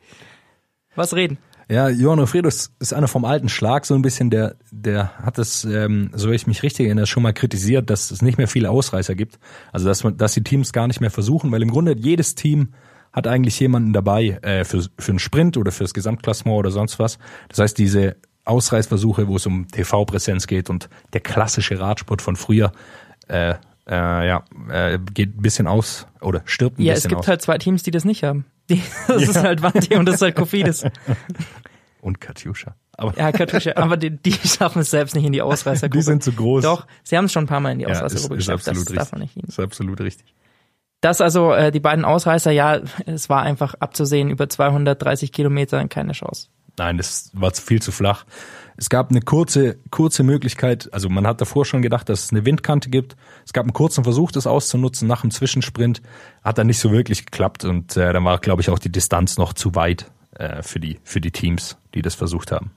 was 0.95 1.13
reden. 1.13 1.38
Ja, 1.68 1.89
Johann 1.89 2.19
Alfredo 2.19 2.47
ist, 2.47 2.71
einer 2.94 3.07
vom 3.07 3.25
alten 3.25 3.50
Schlag, 3.50 3.85
so 3.85 3.95
ein 3.95 4.01
bisschen, 4.01 4.29
der, 4.29 4.56
der 4.71 5.18
hat 5.18 5.39
es, 5.39 5.65
ähm, 5.65 6.11
so 6.13 6.31
ich 6.31 6.45
mich 6.45 6.61
richtig 6.61 6.85
erinnere, 6.85 7.07
schon 7.07 7.23
mal 7.23 7.33
kritisiert, 7.33 7.89
dass 7.89 8.11
es 8.11 8.21
nicht 8.21 8.38
mehr 8.38 8.47
viele 8.47 8.69
Ausreißer 8.69 9.15
gibt. 9.15 9.39
Also 9.73 9.88
dass 9.88 10.03
man, 10.03 10.15
dass 10.15 10.35
die 10.35 10.44
Teams 10.44 10.73
gar 10.73 10.88
nicht 10.88 11.01
mehr 11.01 11.11
versuchen, 11.11 11.51
weil 11.51 11.63
im 11.63 11.71
Grunde 11.71 11.95
jedes 11.97 12.35
Team 12.35 12.75
hat 13.15 13.27
eigentlich 13.27 13.59
jemanden 13.59 13.94
dabei 13.94 14.39
äh, 14.41 14.65
für, 14.65 14.83
für 15.00 15.12
einen 15.12 15.19
Sprint 15.19 15.56
oder 15.57 15.71
fürs 15.71 15.94
Gesamtklassement 15.94 16.57
oder 16.59 16.69
sonst 16.71 17.00
was. 17.00 17.17
Das 17.50 17.59
heißt, 17.59 17.77
diese 17.77 18.17
Ausreißversuche, 18.44 19.27
wo 19.27 19.38
es 19.38 19.45
um 19.45 19.67
TV-Präsenz 19.69 20.47
geht 20.47 20.69
und 20.69 20.89
der 21.13 21.21
klassische 21.21 21.79
Radsport 21.79 22.21
von 22.21 22.35
früher, 22.35 22.71
äh, 23.27 23.51
äh, 23.88 24.27
ja, 24.27 24.44
äh, 24.69 25.00
geht 25.13 25.38
ein 25.38 25.41
bisschen 25.41 25.67
aus 25.67 26.07
oder 26.21 26.41
stirbt 26.45 26.77
ein 26.77 26.83
Ja, 26.83 26.94
es 26.94 26.97
bisschen 27.00 27.09
gibt 27.09 27.19
aus. 27.21 27.27
halt 27.27 27.41
zwei 27.41 27.57
Teams, 27.57 27.83
die 27.83 27.91
das 27.91 28.03
nicht 28.06 28.23
haben. 28.23 28.45
Die, 28.69 28.81
das 29.07 29.21
ist 29.21 29.35
halt 29.38 29.61
Vanti 29.61 29.95
und 29.95 30.07
das 30.07 30.15
ist 30.15 30.21
halt 30.23 30.35
Kofidis. 30.35 30.83
und 32.01 32.19
Katjuscha. 32.19 32.75
Aber 32.97 33.15
Ja, 33.15 33.31
Kartusche, 33.31 33.77
aber 33.77 33.95
die, 33.95 34.09
die 34.09 34.31
schaffen 34.33 34.79
es 34.81 34.89
selbst 34.89 35.13
nicht 35.15 35.25
in 35.25 35.33
die 35.33 35.41
Ausreißergruppe. 35.44 35.97
die 36.00 36.03
sind 36.03 36.23
zu 36.23 36.31
groß. 36.33 36.63
Doch, 36.63 36.88
sie 37.03 37.15
haben 37.15 37.25
es 37.25 37.31
schon 37.31 37.44
ein 37.44 37.47
paar 37.47 37.59
Mal 37.59 37.73
in 37.73 37.79
die 37.79 37.83
Ja, 37.83 37.91
ist, 37.91 37.97
Ausreißergruppe 38.01 38.35
ist 38.35 38.47
geschafft. 38.47 38.68
Das 38.68 38.85
darf 38.85 38.89
richtig. 38.89 39.11
man 39.11 39.21
nicht 39.21 39.33
hin. 39.35 39.44
Ist 39.47 39.59
absolut 39.59 40.01
richtig. 40.01 40.33
Das 41.06 41.22
also 41.22 41.54
äh, 41.54 41.72
die 41.72 41.80
beiden 41.80 42.04
Ausreißer, 42.04 42.50
ja, 42.50 42.80
es 43.06 43.30
war 43.30 43.44
einfach 43.44 43.75
abzusehen, 43.75 44.31
über 44.31 44.50
230 44.50 45.31
Kilometer 45.31 45.88
keine 45.88 46.14
Chance. 46.14 46.47
Nein, 46.80 46.97
das 46.97 47.30
war 47.33 47.54
viel 47.54 47.80
zu 47.80 47.92
flach. 47.92 48.26
Es 48.76 48.90
gab 48.90 49.12
eine 49.12 49.21
kurze, 49.21 49.78
kurze 49.92 50.24
Möglichkeit, 50.24 50.90
also 50.92 51.07
man 51.09 51.28
hat 51.28 51.42
davor 51.42 51.64
schon 51.64 51.83
gedacht, 51.83 52.09
dass 52.09 52.24
es 52.24 52.31
eine 52.31 52.44
Windkante 52.44 52.90
gibt. 52.90 53.16
Es 53.45 53.54
gab 53.54 53.66
einen 53.66 53.74
kurzen 53.74 54.04
Versuch, 54.04 54.31
das 54.31 54.47
auszunutzen 54.47 55.07
nach 55.07 55.21
dem 55.21 55.30
Zwischensprint. 55.30 56.02
Hat 56.44 56.57
dann 56.57 56.66
nicht 56.66 56.80
so 56.80 56.92
wirklich 56.92 57.24
geklappt 57.28 57.66
und 57.66 57.95
äh, 57.95 58.12
dann 58.12 58.26
war, 58.26 58.40
glaube 58.40 58.64
ich, 58.64 58.71
auch 58.71 58.80
die 58.80 58.92
Distanz 58.92 59.38
noch 59.38 59.54
zu 59.54 59.76
weit 59.76 60.07
äh, 60.31 60.64
für, 60.64 60.80
die, 60.80 60.97
für 61.04 61.21
die 61.21 61.30
Teams, 61.30 61.78
die 61.94 62.02
das 62.02 62.16
versucht 62.16 62.52
haben. 62.52 62.71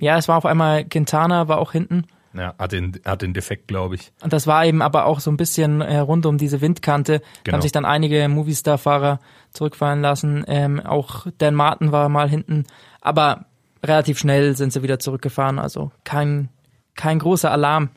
Ja, 0.00 0.16
es 0.16 0.26
war 0.26 0.38
auf 0.38 0.46
einmal 0.46 0.86
Quintana, 0.86 1.48
war 1.48 1.58
auch 1.58 1.72
hinten. 1.72 2.06
Ja, 2.34 2.54
hat 2.58 2.72
den, 2.72 3.00
hat 3.04 3.22
den 3.22 3.32
Defekt, 3.34 3.68
glaube 3.68 3.94
ich. 3.94 4.12
Und 4.22 4.32
das 4.32 4.46
war 4.46 4.64
eben 4.66 4.82
aber 4.82 5.06
auch 5.06 5.20
so 5.20 5.30
ein 5.30 5.36
bisschen 5.36 5.80
äh, 5.80 5.98
rund 5.98 6.26
um 6.26 6.36
diese 6.38 6.60
Windkante. 6.60 7.20
Da 7.20 7.24
Genau. 7.44 7.54
haben 7.56 7.62
sich 7.62 7.72
dann 7.72 7.84
einige 7.86 8.28
Movistar-Fahrer 8.28 9.18
zurückfallen 9.50 10.02
lassen. 10.02 10.44
Ähm, 10.46 10.80
auch 10.80 11.26
Dan 11.38 11.54
Martin 11.54 11.90
war 11.90 12.08
mal 12.08 12.28
hinten. 12.28 12.64
Aber 13.00 13.46
relativ 13.82 14.18
schnell 14.18 14.56
sind 14.56 14.72
sie 14.72 14.82
wieder 14.82 14.98
zurückgefahren. 14.98 15.58
Also 15.58 15.90
kein, 16.04 16.50
kein 16.96 17.18
großer 17.18 17.50
Alarm. 17.50 17.88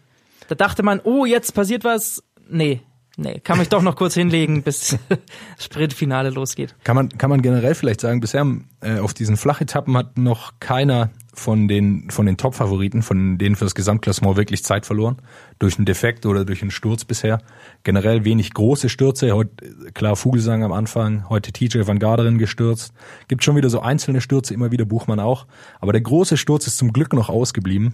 Da 0.48 0.56
dachte 0.56 0.82
man, 0.84 1.02
oh, 1.04 1.26
jetzt 1.26 1.54
passiert 1.54 1.84
was. 1.84 2.24
Nee, 2.50 2.82
nee, 3.18 3.40
kann 3.40 3.58
mich 3.58 3.70
doch 3.70 3.82
noch 3.82 3.96
kurz 3.96 4.14
hinlegen, 4.14 4.64
bis 4.64 4.98
das 5.10 5.20
Sprintfinale 5.66 6.30
losgeht. 6.30 6.76
Kann 6.84 6.96
man, 6.96 7.10
kann 7.10 7.30
man 7.30 7.42
generell 7.42 7.76
vielleicht 7.76 8.02
sagen, 8.02 8.20
bisher 8.22 8.46
äh, 8.82 9.00
auf 9.00 9.14
diesen 9.14 9.38
Flachetappen 9.38 9.96
hat 9.98 10.18
noch 10.18 10.54
keiner 10.60 11.10
von 11.34 11.68
den, 11.68 12.10
von 12.10 12.26
den 12.26 12.38
Top-Favoriten, 12.38 13.02
von 13.02 13.38
denen 13.38 13.56
für 13.56 13.66
das 13.66 13.76
Gesamtklassement 13.76 14.36
wirklich 14.36 14.64
Zeit 14.64 14.86
verloren. 14.86 15.18
Durch 15.60 15.78
einen 15.78 15.86
Defekt 15.86 16.26
oder 16.26 16.44
durch 16.44 16.62
einen 16.62 16.72
Sturz 16.72 17.06
bisher. 17.06 17.42
Generell 17.84 18.26
wenig 18.26 18.54
große 18.54 18.90
Stürze. 18.90 19.32
Heute, 19.32 19.92
klar, 19.94 20.16
Vogelsang 20.16 20.64
am 20.64 20.74
Anfang, 20.74 21.30
heute 21.30 21.52
TJ 21.52 21.88
Van 21.88 22.00
Garderen 22.00 22.38
gestürzt. 22.38 22.94
Gibt 23.28 23.44
schon 23.44 23.56
wieder 23.56 23.70
so 23.70 23.80
einzelne 23.80 24.20
Stürze, 24.20 24.54
immer 24.54 24.72
wieder 24.72 24.86
Buchmann 24.86 25.20
auch. 25.20 25.48
Aber 25.80 25.94
der 25.94 26.02
große 26.02 26.36
Sturz 26.36 26.68
ist 26.68 26.78
zum 26.78 26.92
Glück 26.92 27.14
noch 27.14 27.30
ausgeblieben, 27.30 27.94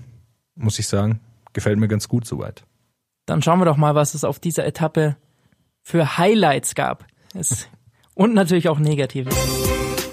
muss 0.55 0.79
ich 0.79 0.87
sagen. 0.87 1.19
Gefällt 1.53 1.79
mir 1.79 1.87
ganz 1.87 2.07
gut 2.07 2.25
soweit. 2.25 2.63
Dann 3.27 3.41
schauen 3.41 3.59
wir 3.59 3.65
doch 3.65 3.77
mal, 3.77 3.93
was 3.93 4.13
es 4.13 4.23
auf 4.23 4.39
dieser 4.39 4.65
Etappe 4.65 5.17
für 5.83 6.17
Highlights 6.17 6.75
gab. 6.75 7.05
Es, 7.33 7.67
und 8.15 8.33
natürlich 8.33 8.67
auch 8.69 8.79
negative. 8.79 9.29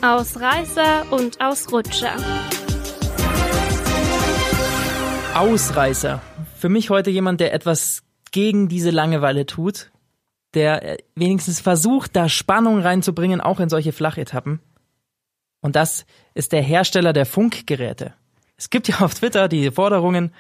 Ausreißer 0.03 1.11
und 1.11 1.41
Ausrutscher. 1.41 2.17
Ausreißer. 5.35 6.23
für 6.57 6.69
mich 6.69 6.91
heute 6.91 7.11
jemand, 7.11 7.41
der 7.41 7.53
etwas 7.53 8.03
gegen 8.31 8.69
diese 8.69 8.91
Langeweile 8.91 9.47
tut, 9.47 9.91
der 10.55 10.83
äh, 10.85 10.99
wenigstens 11.17 11.61
versucht, 11.61 12.15
da 12.15 12.29
Spannung 12.29 12.81
reinzubringen, 12.81 13.41
auch 13.41 13.61
in 13.61 13.69
solche 13.69 13.93
Flachetappen. 13.93 14.61
Und 15.61 15.77
das 15.77 16.07
ist 16.35 16.53
der 16.53 16.63
Hersteller 16.63 17.13
der 17.13 17.27
Funkgeräte. 17.27 18.15
Es 18.57 18.71
gibt 18.71 18.87
ja 18.89 19.01
auf 19.01 19.15
Twitter 19.15 19.49
die 19.49 19.71
Forderungen, 19.71 20.33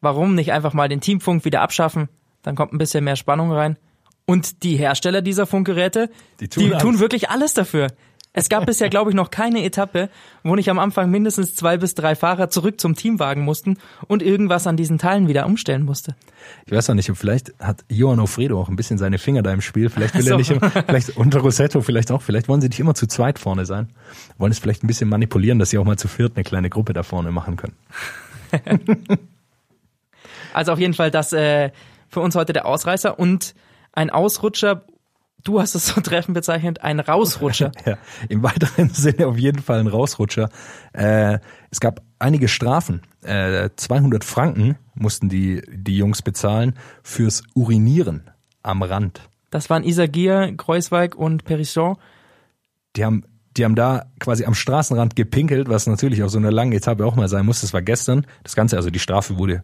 warum 0.00 0.34
nicht 0.34 0.52
einfach 0.52 0.72
mal 0.72 0.88
den 0.88 1.00
Teamfunk 1.00 1.44
wieder 1.44 1.60
abschaffen, 1.60 2.08
dann 2.42 2.56
kommt 2.56 2.72
ein 2.72 2.78
bisschen 2.78 3.04
mehr 3.04 3.16
Spannung 3.16 3.52
rein. 3.52 3.78
Und 4.26 4.62
die 4.62 4.76
Hersteller 4.76 5.20
dieser 5.22 5.46
Funkgeräte, 5.46 6.08
Die 6.40 6.44
die 6.44 6.48
tun 6.48 6.70
tun, 6.70 6.88
alles. 6.88 7.00
wirklich 7.00 7.30
alles 7.30 7.54
dafür. 7.54 7.88
Es 8.34 8.48
gab 8.48 8.64
bisher, 8.64 8.88
glaube 8.88 9.10
ich, 9.10 9.16
noch 9.16 9.30
keine 9.30 9.62
Etappe, 9.62 10.08
wo 10.42 10.54
nicht 10.54 10.70
am 10.70 10.78
Anfang 10.78 11.10
mindestens 11.10 11.54
zwei 11.54 11.76
bis 11.76 11.94
drei 11.94 12.14
Fahrer 12.14 12.48
zurück 12.48 12.80
zum 12.80 12.94
Team 12.94 13.18
wagen 13.18 13.42
mussten 13.42 13.76
und 14.08 14.22
irgendwas 14.22 14.66
an 14.66 14.76
diesen 14.76 14.96
Teilen 14.96 15.28
wieder 15.28 15.44
umstellen 15.44 15.84
musste. 15.84 16.16
Ich 16.64 16.72
weiß 16.72 16.88
auch 16.88 16.94
nicht, 16.94 17.10
vielleicht 17.14 17.52
hat 17.58 17.84
Johan 17.88 18.20
Ofredo 18.20 18.58
auch 18.58 18.70
ein 18.70 18.76
bisschen 18.76 18.96
seine 18.96 19.18
Finger 19.18 19.42
da 19.42 19.52
im 19.52 19.60
Spiel. 19.60 19.90
Vielleicht 19.90 20.14
will 20.14 20.22
so. 20.22 20.30
er 20.30 20.36
nicht 20.38 20.50
immer, 20.50 20.70
vielleicht 20.70 21.16
und 21.16 21.34
Rossetto 21.36 21.82
vielleicht 21.82 22.10
auch. 22.10 22.22
Vielleicht 22.22 22.48
wollen 22.48 22.62
sie 22.62 22.68
nicht 22.68 22.80
immer 22.80 22.94
zu 22.94 23.06
zweit 23.06 23.38
vorne 23.38 23.66
sein. 23.66 23.90
Wollen 24.38 24.52
es 24.52 24.58
vielleicht 24.58 24.82
ein 24.82 24.86
bisschen 24.86 25.10
manipulieren, 25.10 25.58
dass 25.58 25.70
sie 25.70 25.78
auch 25.78 25.84
mal 25.84 25.98
zu 25.98 26.08
viert 26.08 26.32
eine 26.34 26.44
kleine 26.44 26.70
Gruppe 26.70 26.94
da 26.94 27.02
vorne 27.02 27.32
machen 27.32 27.56
können. 27.56 27.74
Also 30.52 30.72
auf 30.72 30.78
jeden 30.78 30.94
Fall 30.94 31.10
das 31.10 31.32
äh, 31.32 31.70
für 32.08 32.20
uns 32.20 32.34
heute 32.34 32.52
der 32.52 32.66
Ausreißer 32.66 33.18
und 33.18 33.54
ein 33.92 34.10
Ausrutscher. 34.10 34.84
Du 35.44 35.60
hast 35.60 35.74
es 35.74 35.86
so 35.86 36.00
treffend 36.00 36.34
bezeichnet, 36.34 36.82
ein 36.82 37.00
Rausrutscher. 37.00 37.72
Ja, 37.86 37.98
im 38.28 38.42
weiteren 38.42 38.90
Sinne 38.94 39.26
auf 39.26 39.36
jeden 39.36 39.60
Fall 39.60 39.80
ein 39.80 39.86
Rausrutscher. 39.86 40.50
Äh, 40.92 41.38
es 41.70 41.80
gab 41.80 42.02
einige 42.18 42.48
Strafen. 42.48 43.02
Äh, 43.22 43.70
200 43.74 44.24
Franken 44.24 44.76
mussten 44.94 45.28
die, 45.28 45.62
die 45.68 45.96
Jungs 45.96 46.22
bezahlen 46.22 46.74
fürs 47.02 47.42
Urinieren 47.54 48.30
am 48.62 48.82
Rand. 48.82 49.28
Das 49.50 49.68
waren 49.68 49.84
Isagier, 49.84 50.54
Kreuzweig 50.56 51.14
und 51.14 51.44
Perisson. 51.44 51.96
Die 52.96 53.04
haben, 53.04 53.24
die 53.56 53.64
haben 53.64 53.74
da 53.74 54.06
quasi 54.20 54.44
am 54.44 54.54
Straßenrand 54.54 55.16
gepinkelt, 55.16 55.68
was 55.68 55.86
natürlich 55.86 56.22
auf 56.22 56.30
so 56.30 56.38
einer 56.38 56.52
langen 56.52 56.72
Etappe 56.72 57.04
auch 57.04 57.16
mal 57.16 57.28
sein 57.28 57.46
muss. 57.46 57.62
Das 57.62 57.72
war 57.72 57.82
gestern. 57.82 58.26
Das 58.44 58.54
Ganze, 58.54 58.76
also 58.76 58.90
die 58.90 58.98
Strafe 58.98 59.38
wurde 59.38 59.62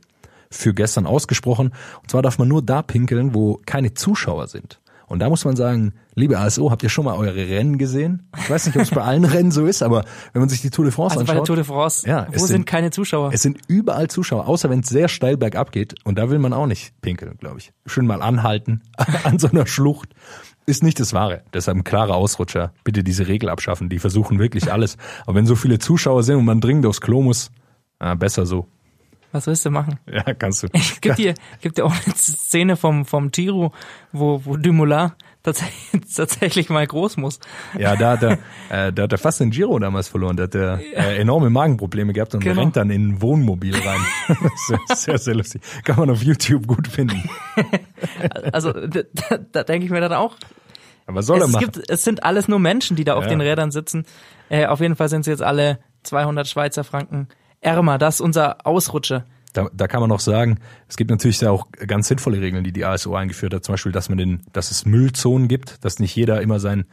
für 0.51 0.75
gestern 0.75 1.07
ausgesprochen. 1.07 1.73
Und 2.03 2.11
zwar 2.11 2.23
darf 2.23 2.39
man 2.39 2.49
nur 2.49 2.63
da 2.63 2.83
pinkeln, 2.83 3.35
wo 3.35 3.61
keine 3.65 3.95
Zuschauer 3.95 4.49
sind. 4.49 4.81
Und 5.09 5.21
da 5.21 5.29
muss 5.29 5.45
man 5.45 5.57
sagen, 5.57 5.95
liebe 6.15 6.39
ASO, 6.39 6.71
habt 6.71 6.83
ihr 6.83 6.89
schon 6.89 7.05
mal 7.07 7.17
eure 7.17 7.35
Rennen 7.49 7.79
gesehen? 7.79 8.29
Ich 8.39 8.51
weiß 8.51 8.67
nicht, 8.67 8.77
ob 8.77 8.83
es 8.83 8.91
bei 8.91 9.03
allen 9.03 9.25
Rennen 9.27 9.51
so 9.51 9.67
ist, 9.67 9.83
aber 9.83 10.05
wenn 10.33 10.41
man 10.41 10.49
sich 10.49 10.61
die 10.61 10.71
Tour 10.71 10.85
de 10.85 10.93
France 10.93 11.15
Also 11.17 11.25
bei 11.25 11.33
der 11.33 11.41
anschaut, 11.41 11.47
Tour 11.47 11.57
de 11.57 11.65
France. 11.65 12.07
Ja, 12.09 12.27
Wo 12.31 12.39
sind, 12.39 12.47
sind- 12.49 12.67
keine 12.67 12.91
Zuschauer? 12.91 13.31
es 13.33 13.43
sind 13.43 13.59
überall 13.69 14.09
Zuschauer, 14.09 14.47
außer 14.47 14.69
wenn 14.71 14.81
es 14.81 14.89
sehr 14.89 15.09
steil 15.09 15.37
bergab 15.37 15.73
geht. 15.73 15.95
Und 16.05 16.19
da 16.19 16.29
will 16.31 16.39
man 16.39 16.53
auch 16.53 16.67
nicht 16.67 16.93
pinkeln, 17.01 17.37
glaube 17.39 17.59
ich. 17.59 17.73
Schön 17.87 18.07
mal 18.07 18.21
anhalten 18.23 18.83
an 19.25 19.39
so 19.39 19.49
einer 19.49 19.67
Schlucht. 19.67 20.11
Ist 20.67 20.83
nicht 20.83 21.01
das 21.01 21.15
Wahre. 21.15 21.43
Deshalb 21.55 21.79
ein 21.79 21.85
klarer 21.85 22.15
Ausrutscher. 22.15 22.73
Bitte 22.85 23.03
diese 23.03 23.27
Regel 23.27 23.49
abschaffen. 23.49 23.89
Die 23.89 23.99
versuchen 23.99 24.39
wirklich 24.39 24.71
alles. 24.71 24.99
Aber 25.25 25.35
wenn 25.37 25.47
so 25.47 25.57
viele 25.57 25.79
Zuschauer 25.79 26.23
sind 26.23 26.37
und 26.37 26.45
man 26.45 26.61
dringend 26.61 26.85
aufs 26.85 27.01
Klo 27.01 27.23
muss, 27.23 27.51
ah, 27.99 28.15
besser 28.15 28.45
so. 28.45 28.67
Was 29.33 29.47
willst 29.47 29.65
du 29.67 29.71
machen? 29.71 29.99
Ja, 30.11 30.23
kannst 30.35 30.63
du. 30.63 30.69
Es 30.73 31.01
gibt 31.01 31.17
hier, 31.17 31.35
gibt 31.61 31.77
ja 31.79 31.85
auch 31.85 31.93
eine 31.93 32.15
Szene 32.15 32.77
vom, 32.77 33.05
vom 33.05 33.31
Giro, 33.31 33.73
wo, 34.13 34.41
wo 34.45 34.57
Dumoulin 34.57 35.13
tatsächlich, 35.43 36.03
tatsächlich 36.17 36.71
mal 36.71 36.87
groß 36.87 37.19
muss. 37.19 37.39
Ja, 37.79 37.95
da 37.97 38.13
hat 38.13 38.23
er, 38.23 38.33
äh, 38.71 38.93
da 38.93 39.03
hat 39.03 39.13
er 39.13 39.19
fast 39.19 39.41
den 39.41 39.51
Giro 39.51 39.79
damals 39.79 40.09
verloren. 40.09 40.37
Da 40.39 40.45
hat 40.45 40.55
er 40.55 40.81
äh, 40.81 41.19
enorme 41.21 41.51
Magenprobleme 41.51 42.15
gehabt 42.15 42.35
und 42.35 42.43
Genau. 42.43 42.61
rennt 42.63 42.77
dann 42.77 42.89
in 42.91 43.09
ein 43.11 43.23
Wohnmobil 43.23 43.75
rein. 43.77 44.01
sehr, 44.67 44.79
sehr, 44.97 45.19
sehr 45.19 45.35
lustig. 45.35 45.61
Kann 45.85 45.97
man 45.97 46.09
auf 46.09 46.23
YouTube 46.23 46.67
gut 46.67 46.89
finden. 46.89 47.29
Also 48.53 48.73
da, 48.73 49.03
da, 49.53 49.63
denke 49.63 49.85
ich 49.85 49.91
mir 49.91 50.01
dann 50.01 50.15
auch, 50.15 50.37
Aber 51.07 51.17
was 51.19 51.27
soll 51.27 51.39
er 51.41 51.45
es, 51.47 51.53
machen? 51.53 51.71
gibt, 51.73 51.91
es 51.91 52.03
sind 52.03 52.25
alles 52.25 52.49
nur 52.49 52.59
Menschen, 52.61 52.97
die 52.97 53.05
da 53.05 53.15
auf 53.15 53.25
Ja. 53.25 53.31
den 53.31 53.41
Rädern 53.43 53.71
sitzen. 53.71 54.07
Äh, 54.49 54.67
auf 54.67 54.81
jeden 54.81 54.97
Fall 54.97 55.09
sind 55.11 55.25
sie 55.25 55.31
jetzt 55.31 55.43
alle 55.43 55.79
200 56.05 56.49
Schweizer 56.49 56.85
Franken 56.85 57.29
ärmer. 57.61 57.99
Das 57.99 58.17
ist 58.17 58.21
unser 58.21 58.67
Ausrutscher. 58.67 59.25
Da, 59.53 59.69
da 59.73 59.89
kann 59.89 60.01
man 60.01 60.11
noch 60.11 60.21
sagen, 60.21 60.59
es 60.89 60.97
gibt 60.97 61.11
natürlich 61.11 61.45
auch 61.47 61.67
ganz 61.73 62.09
sinnvolle 62.09 62.41
Regeln, 62.41 62.65
die 62.65 62.73
die 62.73 62.85
ASO 62.85 63.15
eingeführt 63.15 63.55
hat. 63.55 63.65
Zum 63.65 63.73
Beispiel, 63.73 63.93
dass 63.93 64.09
man 64.09 64.19
den, 64.19 64.43
dass 64.53 64.71
es 64.71 64.85
Müllzonen 64.85 65.49
gibt, 65.49 65.85
dass 65.85 65.99
nicht 65.99 66.15
jeder 66.15 66.43
immer 66.43 66.61
sein 66.61 66.85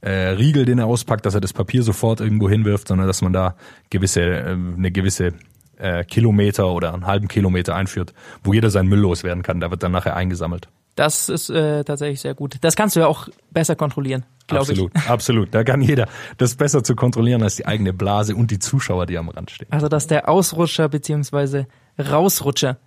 äh, 0.00 0.10
Riegel, 0.10 0.64
den 0.64 0.78
er 0.78 0.86
auspackt, 0.86 1.24
dass 1.26 1.34
er 1.34 1.40
das 1.40 1.52
Papier 1.52 1.82
sofort 1.82 2.20
irgendwo 2.20 2.48
hinwirft, 2.48 2.88
sondern 2.88 3.06
dass 3.06 3.22
man 3.22 3.32
da 3.32 3.54
gewisse, 3.90 4.22
äh, 4.22 4.52
eine 4.52 4.90
gewisse 4.90 5.34
äh, 5.76 6.04
Kilometer 6.04 6.70
oder 6.72 6.92
einen 6.94 7.06
halben 7.06 7.28
Kilometer 7.28 7.74
einführt, 7.74 8.12
wo 8.42 8.52
jeder 8.52 8.70
seinen 8.70 8.88
Müll 8.88 9.00
loswerden 9.00 9.42
kann. 9.42 9.60
Da 9.60 9.70
wird 9.70 9.82
dann 9.82 9.92
nachher 9.92 10.16
eingesammelt. 10.16 10.68
Das 10.96 11.28
ist 11.28 11.50
äh, 11.50 11.84
tatsächlich 11.84 12.20
sehr 12.20 12.34
gut. 12.34 12.56
Das 12.60 12.76
kannst 12.76 12.96
du 12.96 13.00
ja 13.00 13.06
auch 13.06 13.28
besser 13.50 13.76
kontrollieren, 13.76 14.24
glaube 14.46 14.72
ich. 14.72 14.80
Absolut, 14.80 15.08
absolut. 15.08 15.54
Da 15.54 15.64
kann 15.64 15.80
jeder 15.82 16.08
das 16.36 16.56
besser 16.56 16.82
zu 16.82 16.94
kontrollieren 16.94 17.42
als 17.42 17.56
die 17.56 17.66
eigene 17.66 17.92
Blase 17.92 18.34
und 18.34 18.50
die 18.50 18.58
Zuschauer, 18.58 19.06
die 19.06 19.16
am 19.16 19.28
Rand 19.28 19.50
stehen. 19.50 19.68
Also 19.70 19.88
das 19.88 20.04
ist 20.04 20.10
der 20.10 20.28
Ausrutscher 20.28 20.88
beziehungsweise 20.88 21.66
Rausrutscher. 21.98 22.78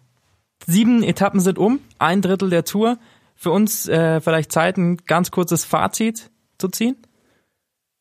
Sieben 0.66 1.04
Etappen 1.04 1.40
sind 1.40 1.58
um, 1.58 1.80
ein 2.00 2.22
Drittel 2.22 2.50
der 2.50 2.66
Tour. 2.66 2.98
Für 3.36 3.52
uns 3.52 3.88
äh, 3.88 4.22
vielleicht 4.22 4.52
Zeit, 4.52 4.78
ein 4.78 4.98
ganz 4.98 5.32
kurzes 5.32 5.66
Fazit 5.66 6.30
zu 6.58 6.70
ziehen. 6.70 6.96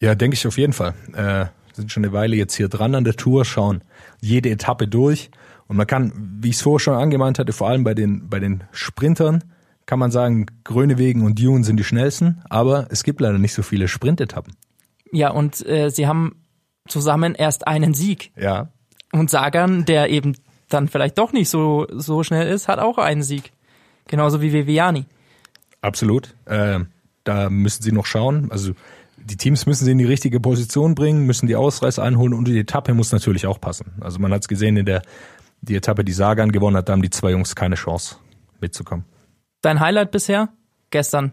Ja, 0.01 0.15
denke 0.15 0.35
ich 0.35 0.47
auf 0.47 0.59
jeden 0.59 0.73
Fall. 0.73 0.95
Äh, 1.15 1.47
sind 1.75 1.91
schon 1.91 2.05
eine 2.05 2.13
Weile 2.13 2.37
jetzt 2.37 2.55
hier 2.55 2.69
dran 2.69 2.95
an 2.95 3.05
der 3.05 3.15
Tour, 3.15 3.45
schauen 3.45 3.83
jede 4.21 4.51
Etappe 4.51 4.89
durch. 4.89 5.31
Und 5.69 5.77
man 5.77 5.87
kann, 5.87 6.13
wie 6.43 6.51
ich 6.51 6.57
es 6.57 6.63
vorher 6.63 6.81
schon 6.81 6.95
angemahnt 6.95 7.39
hatte, 7.39 7.53
vor 7.53 7.69
allem 7.69 7.85
bei 7.85 7.95
den, 7.95 8.29
bei 8.29 8.41
den 8.41 8.65
Sprintern, 8.73 9.43
kann 9.87 9.99
man 9.99 10.11
sagen, 10.11 10.47
Grönewegen 10.65 11.23
und 11.23 11.39
Dune 11.39 11.65
sind 11.65 11.77
die 11.77 11.85
schnellsten, 11.85 12.43
aber 12.49 12.87
es 12.91 13.03
gibt 13.03 13.21
leider 13.21 13.39
nicht 13.39 13.55
so 13.55 13.63
viele 13.63 13.89
Sprintetappen. 13.89 14.55
Ja, 15.11 15.31
und 15.31 15.65
äh, 15.67 15.91
sie 15.91 16.07
haben 16.07 16.37
zusammen 16.89 17.35
erst 17.35 17.67
einen 17.67 17.95
Sieg. 17.95 18.33
Ja, 18.37 18.69
Und 19.13 19.31
Sagan, 19.31 19.85
der 19.85 20.11
eben 20.11 20.37
dann 20.69 20.89
vielleicht 20.89 21.19
doch 21.19 21.33
nicht 21.33 21.51
so, 21.51 21.87
so 21.93 22.23
schnell 22.23 22.49
ist, 22.49 22.69
hat 22.69 22.79
auch 22.79 22.99
einen 22.99 23.23
Sieg. 23.23 23.53
Genauso 24.09 24.41
wie 24.41 24.53
Viviani. 24.53 25.05
absolut. 25.81 26.35
Äh, 26.47 26.81
da 27.25 27.51
müssen 27.51 27.83
sie 27.83 27.93
noch 27.93 28.07
schauen. 28.07 28.51
Also 28.51 28.73
die 29.17 29.37
Teams 29.37 29.67
müssen 29.67 29.85
sie 29.85 29.93
in 29.93 29.99
die 29.99 30.05
richtige 30.05 30.41
Position 30.41 30.95
bringen, 30.95 31.25
müssen 31.27 31.47
die 31.47 31.55
Ausreißer 31.57 32.03
einholen 32.03 32.35
und 32.35 32.49
die 32.49 32.59
Etappe 32.59 32.95
muss 32.95 33.13
natürlich 33.13 33.47
auch 33.47 33.61
passen. 33.61 33.93
Also 34.01 34.19
man 34.19 34.33
hat 34.33 34.43
es 34.43 34.49
gesehen 34.49 34.77
in 34.77 34.87
der 34.87 35.03
die 35.61 35.77
Etappe, 35.77 36.05
die 36.05 36.13
Sagan 36.13 36.51
gewonnen 36.51 36.77
hat, 36.77 36.89
da 36.89 36.93
haben 36.93 37.03
die 37.03 37.11
zwei 37.11 37.31
Jungs 37.31 37.55
keine 37.55 37.77
Chance 37.77 38.17
mitzukommen. 38.61 39.05
Dein 39.63 39.81
Highlight 39.81 40.11
bisher? 40.11 40.49
Gestern. 40.91 41.33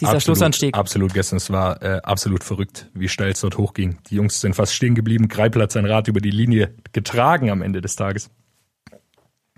Dieser 0.00 0.08
absolut, 0.08 0.22
Schlussanstieg. 0.22 0.76
Absolut, 0.76 1.14
gestern. 1.14 1.36
Es 1.36 1.50
war 1.50 1.82
äh, 1.82 2.00
absolut 2.02 2.44
verrückt, 2.44 2.90
wie 2.92 3.08
steil 3.08 3.30
es 3.30 3.40
dort 3.40 3.56
hochging. 3.56 3.98
Die 4.10 4.16
Jungs 4.16 4.40
sind 4.40 4.54
fast 4.54 4.74
stehen 4.74 4.94
geblieben. 4.94 5.28
Greipel 5.28 5.62
hat 5.62 5.72
sein 5.72 5.86
Rad 5.86 6.08
über 6.08 6.20
die 6.20 6.30
Linie 6.30 6.74
getragen 6.92 7.50
am 7.50 7.62
Ende 7.62 7.80
des 7.80 7.96
Tages. 7.96 8.30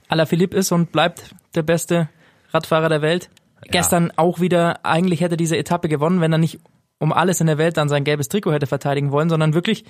Alaphilippe 0.08 0.56
ist 0.56 0.70
und 0.70 0.92
bleibt 0.92 1.34
der 1.54 1.62
beste 1.62 2.08
Radfahrer 2.50 2.88
der 2.88 3.02
Welt. 3.02 3.30
Gestern 3.70 4.12
auch 4.16 4.40
wieder, 4.40 4.84
eigentlich 4.84 5.20
hätte 5.20 5.37
diese 5.37 5.56
Etappe 5.56 5.88
gewonnen, 5.88 6.20
wenn 6.20 6.32
er 6.32 6.38
nicht 6.38 6.60
um 6.98 7.12
alles 7.12 7.40
in 7.40 7.48
der 7.48 7.58
Welt 7.58 7.76
dann 7.76 7.88
sein 7.88 8.04
gelbes 8.04 8.28
Trikot 8.28 8.52
hätte 8.52 8.66
verteidigen 8.66 9.10
wollen, 9.10 9.28
sondern 9.28 9.54
wirklich, 9.54 9.84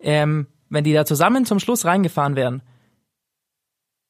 ähm, 0.00 0.46
wenn 0.70 0.84
die 0.84 0.92
da 0.92 1.04
zusammen 1.04 1.44
zum 1.44 1.60
Schluss 1.60 1.84
reingefahren 1.84 2.36
wären 2.36 2.62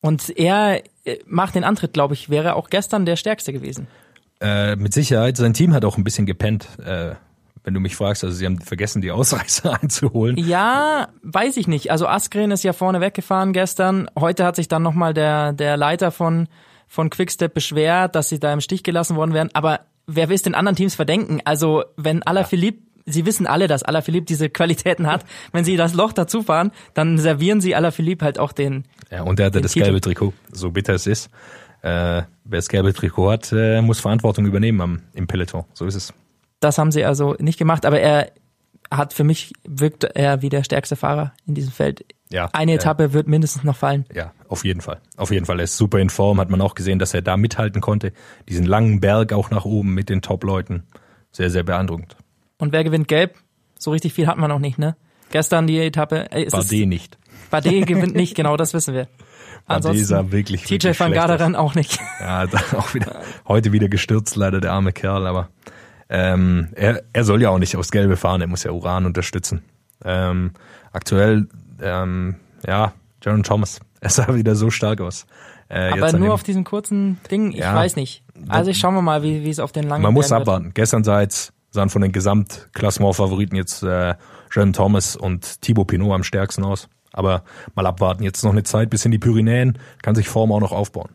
und 0.05 0.37
er 0.37 0.83
äh, 1.07 1.17
macht 1.25 1.55
den 1.55 1.65
Antritt, 1.65 1.95
glaube 1.95 2.13
ich, 2.13 2.29
wäre 2.29 2.57
auch 2.57 2.69
gestern 2.69 3.07
der 3.07 3.17
stärkste 3.17 3.55
gewesen. 3.55 3.87
Äh, 4.39 4.77
mit 4.77 4.93
Sicherheit, 4.93 5.39
sein 5.39 5.55
Team 5.55 5.73
hat 5.73 5.83
auch 5.87 5.97
ein 5.97 6.05
bisschen 6.05 6.27
gepennt, 6.27 6.69
äh, 6.85 7.15
wenn 7.63 7.73
du 7.73 7.81
mich 7.81 7.97
fragst. 7.97 8.23
Also 8.23 8.37
sie 8.37 8.45
haben 8.45 8.61
vergessen, 8.61 9.01
die 9.01 9.11
Ausreißer 9.11 9.79
einzuholen. 9.83 10.37
Ja, 10.37 11.09
weiß 11.23 11.57
ich 11.57 11.69
nicht. 11.69 11.91
Also 11.91 12.07
Askren 12.07 12.51
ist 12.51 12.65
ja 12.65 12.75
vorne 12.75 13.01
weggefahren 13.01 13.55
gestern. 13.55 14.11
Heute 14.15 14.45
hat 14.45 14.57
sich 14.57 14.69
dann 14.69 14.83
nochmal 14.83 15.15
der, 15.15 15.55
der 15.55 15.79
Leiter 15.79 16.11
von, 16.11 16.49
von 16.87 17.09
Quickstep 17.09 17.55
beschwert, 17.55 18.15
dass 18.15 18.29
sie 18.29 18.39
da 18.39 18.53
im 18.53 18.61
Stich 18.61 18.83
gelassen 18.83 19.17
worden 19.17 19.33
wären. 19.33 19.49
Aber 19.55 19.87
wer 20.07 20.29
will 20.29 20.37
es 20.37 20.43
den 20.43 20.55
anderen 20.55 20.77
Teams 20.77 20.97
verdenken? 20.97 21.41
Also 21.47 21.83
wenn 21.97 22.23
Alaphilippe, 22.23 22.83
sie 23.07 23.27
wissen 23.27 23.47
alle, 23.47 23.69
dass 23.69 23.83
Alaphilippe 23.83 24.27
diese 24.27 24.51
Qualitäten 24.51 25.07
hat. 25.07 25.25
Wenn 25.53 25.65
sie 25.65 25.77
das 25.77 25.95
Loch 25.95 26.13
dazu 26.13 26.43
fahren, 26.43 26.73
dann 26.95 27.19
servieren 27.19 27.61
sie 27.61 27.75
Alaphilippe 27.75 28.25
halt 28.25 28.39
auch 28.39 28.53
den. 28.53 28.85
Ja, 29.15 29.23
und 29.23 29.39
er 29.39 29.47
hatte 29.47 29.61
das 29.61 29.73
Titel. 29.73 29.85
gelbe 29.87 30.01
Trikot, 30.01 30.33
so 30.51 30.71
bitter 30.71 30.95
es 30.95 31.07
ist. 31.07 31.31
Äh, 31.83 32.23
wer 32.45 32.59
das 32.59 32.69
gelbe 32.69 32.93
Trikot 32.93 33.31
hat, 33.31 33.53
äh, 33.53 33.81
muss 33.81 34.01
Verantwortung 34.01 34.47
übernehmen 34.47 34.81
am, 34.81 35.03
im 35.13 35.27
Peloton. 35.27 35.65
So 35.73 35.87
ist 35.87 35.95
es. 35.95 36.13
Das 36.61 36.79
haben 36.79 36.91
sie 36.91 37.05
also 37.05 37.37
nicht 37.39 37.59
gemacht. 37.59 37.87
Aber 37.87 38.01
er 38.01 38.33
hat 38.91 39.13
für 39.13 39.25
mich 39.25 39.53
wirkt 39.67 40.05
er 40.05 40.43
wie 40.43 40.49
der 40.49 40.65
stärkste 40.65 40.97
Fahrer 40.97 41.33
in 41.47 41.55
diesem 41.55 41.73
Feld. 41.73 42.05
Ja, 42.31 42.49
Eine 42.53 42.73
äh, 42.73 42.77
Etappe 42.77 43.13
wird 43.13 43.29
mindestens 43.29 43.65
noch 43.65 43.77
fallen. 43.77 44.07
Ja, 44.13 44.33
auf 44.49 44.65
jeden 44.65 44.81
Fall. 44.81 45.01
Auf 45.17 45.31
jeden 45.31 45.47
Fall. 45.47 45.61
Er 45.61 45.65
ist 45.65 45.77
super 45.77 45.99
in 45.99 46.11
Form. 46.11 46.41
Hat 46.41 46.51
man 46.51 46.61
auch 46.61 46.75
gesehen, 46.75 46.99
dass 46.99 47.15
er 47.15 47.23
da 47.23 47.37
mithalten 47.37 47.81
konnte. 47.81 48.13
Diesen 48.49 48.65
langen 48.65 49.01
Berg 49.01 49.33
auch 49.33 49.51
nach 49.51 49.65
oben 49.65 49.95
mit 49.95 50.09
den 50.09 50.23
Top-Leuten. 50.23 50.85
Sehr, 51.33 51.51
sehr 51.51 51.63
beeindruckend. 51.63 52.17
Und 52.59 52.73
wer 52.73 52.83
gewinnt 52.83 53.09
gelb? 53.09 53.37
So 53.79 53.91
richtig 53.91 54.15
viel 54.15 54.27
hat 54.27 54.39
man 54.39 54.49
noch 54.49 54.59
nicht, 54.59 54.79
ne? 54.79 54.97
Gestern 55.35 55.67
die 55.67 55.81
Etappe. 55.81 56.31
Äh, 56.31 56.49
Bardet 56.49 56.87
nicht. 56.87 57.19
Bardet 57.51 57.89
gewinnt 57.89 58.15
nicht, 58.15 58.37
genau, 58.37 58.57
das 58.57 58.73
wissen 58.73 58.95
wir. 58.95 59.09
Ansonsten 59.67 60.31
wirklich, 60.31 60.63
TJ 60.63 60.71
wirklich 60.75 61.01
van. 61.01 61.13
Garderen 61.13 61.57
auch 61.57 61.75
nicht. 61.75 61.99
Ja, 62.21 62.45
auch 62.77 62.95
wieder, 62.95 63.21
heute 63.49 63.73
wieder 63.73 63.89
gestürzt, 63.89 64.37
leider 64.37 64.61
der 64.61 64.71
arme 64.71 64.93
Kerl, 64.93 65.27
aber 65.27 65.49
ähm, 66.09 66.69
er, 66.77 67.03
er 67.13 67.25
soll 67.25 67.43
ja 67.43 67.49
auch 67.51 67.59
nicht 67.59 67.75
aufs 67.77 67.91
Gelbe 67.91 68.17
fahren, 68.17 68.43
er 68.43 68.47
muss 68.47 68.63
ja 68.63 68.71
Uran 68.71 69.07
unterstützen. 69.07 69.65
Ähm, 70.05 70.53
aktuell, 70.93 71.49
ähm, 71.83 72.37
ja, 72.65 72.93
Jaron 73.21 73.43
Thomas, 73.43 73.81
er 74.01 74.11
sah 74.11 74.37
wieder 74.37 74.55
so 74.55 74.71
stark 74.71 75.01
aus. 75.01 75.27
Äh, 75.69 75.91
Aber 76.01 76.13
nur 76.13 76.29
dem- 76.29 76.31
auf 76.31 76.45
diesem 76.45 76.63
kurzen 76.63 77.19
Ding, 77.29 77.51
ich 77.51 77.59
Ja. 77.59 77.75
weiß 77.75 77.97
nicht. 77.97 78.23
Also 78.47 78.71
ich 78.71 78.79
schauen 78.79 78.95
wir 78.95 79.03
mal, 79.03 79.25
wie, 79.25 79.43
wie 79.43 79.51
es 79.51 79.59
auf 79.59 79.73
den 79.73 79.89
langen 79.89 80.03
Man 80.05 80.15
muss 80.15 80.31
werden 80.31 80.43
wird. 80.43 80.49
abwarten. 80.49 80.71
Gestern 80.75 81.03
sah 81.03 81.21
jetzt, 81.23 81.53
sahen 81.73 81.91
von 81.91 82.03
den 82.03 82.13
Gesamtklassement-Favoriten 82.13 83.57
jetzt 83.57 83.83
äh, 83.83 84.15
Jaron 84.55 84.73
Thomas 84.73 85.17
und 85.17 85.61
Thibaut 85.63 85.89
Pinot 85.89 86.13
am 86.13 86.23
stärksten 86.23 86.65
aus. 86.65 86.89
Aber 87.13 87.45
mal 87.75 87.87
abwarten. 87.87 88.23
Jetzt 88.25 88.43
noch 88.45 88.51
eine 88.53 88.63
Zeit 88.65 88.91
bis 88.91 89.05
in 89.05 89.11
die 89.13 89.19
Pyrenäen, 89.19 89.79
kann 90.03 90.15
sich 90.15 90.29
Form 90.29 90.51
auch 90.53 90.61
noch 90.61 90.73
aufbauen. 90.73 91.11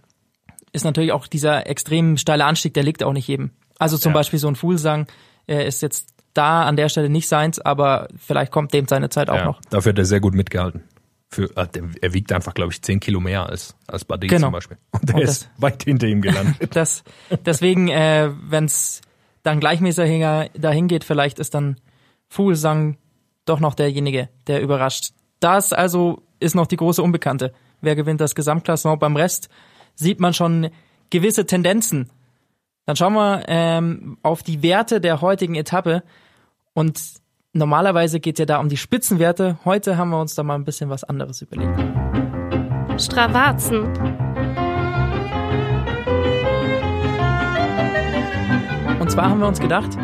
Ist 0.71 0.85
natürlich 0.85 1.11
auch 1.11 1.27
dieser 1.27 1.67
extrem 1.67 2.15
steile 2.17 2.45
Anstieg, 2.45 2.73
der 2.73 2.83
liegt 2.83 3.03
auch 3.03 3.13
nicht 3.13 3.27
jedem. 3.27 3.51
Also 3.79 3.97
zum 3.97 4.11
Ja. 4.11 4.19
Beispiel 4.19 4.39
so 4.39 4.47
ein 4.47 4.55
Fuhlsang 4.55 5.07
äh, 5.47 5.67
ist 5.67 5.81
jetzt 5.81 6.09
da 6.33 6.63
an 6.63 6.75
der 6.75 6.89
Stelle 6.89 7.09
nicht 7.09 7.27
seins, 7.27 7.59
aber 7.59 8.07
vielleicht 8.17 8.51
kommt 8.51 8.73
dem 8.73 8.87
seine 8.87 9.09
Zeit 9.09 9.29
auch 9.29 9.35
Ja, 9.37 9.45
noch. 9.45 9.61
Dafür 9.71 9.91
hat 9.93 9.99
er 9.99 10.05
sehr 10.05 10.19
gut 10.19 10.35
mitgehalten. 10.35 10.83
Für, 11.31 11.45
äh, 11.57 11.67
er 12.01 12.13
wiegt 12.13 12.31
einfach, 12.31 12.53
glaube 12.53 12.71
ich, 12.71 12.81
10 12.81 12.99
Kilo 12.99 13.19
mehr 13.19 13.45
als, 13.47 13.75
als 13.87 14.05
Bardet 14.05 14.29
Genau. 14.29 14.47
zum 14.47 14.51
Beispiel. 14.53 14.77
Und 14.91 15.09
der 15.09 15.15
Und 15.15 15.21
ist 15.23 15.43
das- 15.43 15.49
weit 15.61 15.83
hinter 15.83 16.07
ihm 16.07 16.21
gelandet. 16.21 16.55
Das, 16.75 17.03
deswegen, 17.45 17.87
äh, 17.89 18.29
wenn 18.47 18.65
es 18.65 19.01
dann 19.43 19.59
gleichmäßiger 19.59 20.49
dahin 20.57 20.87
geht, 20.87 21.03
vielleicht 21.03 21.39
ist 21.39 21.53
dann 21.55 21.77
Fuglsang 22.29 22.97
doch 23.49 23.59
noch 23.59 23.75
derjenige, 23.75 24.29
der 24.47 24.61
überrascht. 24.61 25.11
Das 25.39 25.73
also 25.73 26.21
ist 26.39 26.55
noch 26.55 26.67
die 26.67 26.77
große 26.77 27.01
Unbekannte. 27.01 27.53
Wer 27.81 27.95
gewinnt 27.95 28.21
das 28.21 28.35
Gesamtklassement? 28.35 28.99
Beim 28.99 29.15
Rest 29.15 29.49
sieht 29.95 30.19
man 30.19 30.33
schon 30.33 30.69
gewisse 31.09 31.45
Tendenzen. 31.45 32.09
Dann 32.85 32.95
schauen 32.95 33.13
wir 33.13 33.43
ähm, 33.47 34.17
auf 34.23 34.43
die 34.43 34.63
Werte 34.63 35.01
der 35.01 35.21
heutigen 35.21 35.55
Etappe 35.55 36.03
und 36.73 37.01
normalerweise 37.53 38.19
geht 38.19 38.39
ja 38.39 38.45
da 38.45 38.59
um 38.59 38.69
die 38.69 38.77
Spitzenwerte. 38.77 39.59
Heute 39.65 39.97
haben 39.97 40.09
wir 40.09 40.19
uns 40.19 40.35
da 40.35 40.43
mal 40.43 40.55
ein 40.55 40.65
bisschen 40.65 40.89
was 40.89 41.03
anderes 41.03 41.41
überlegt. 41.41 41.79
Stravazen. 42.99 43.83
Und 48.99 49.11
zwar 49.11 49.29
haben 49.29 49.39
wir 49.39 49.47
uns 49.47 49.59
gedacht, 49.59 49.97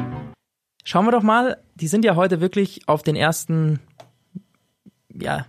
schauen 0.85 1.05
wir 1.05 1.11
doch 1.11 1.23
mal, 1.23 1.57
die 1.75 1.87
sind 1.87 2.05
ja 2.05 2.15
heute 2.15 2.39
wirklich 2.39 2.87
auf 2.87 3.03
den 3.03 3.17
ersten, 3.17 3.81
ja, 5.13 5.45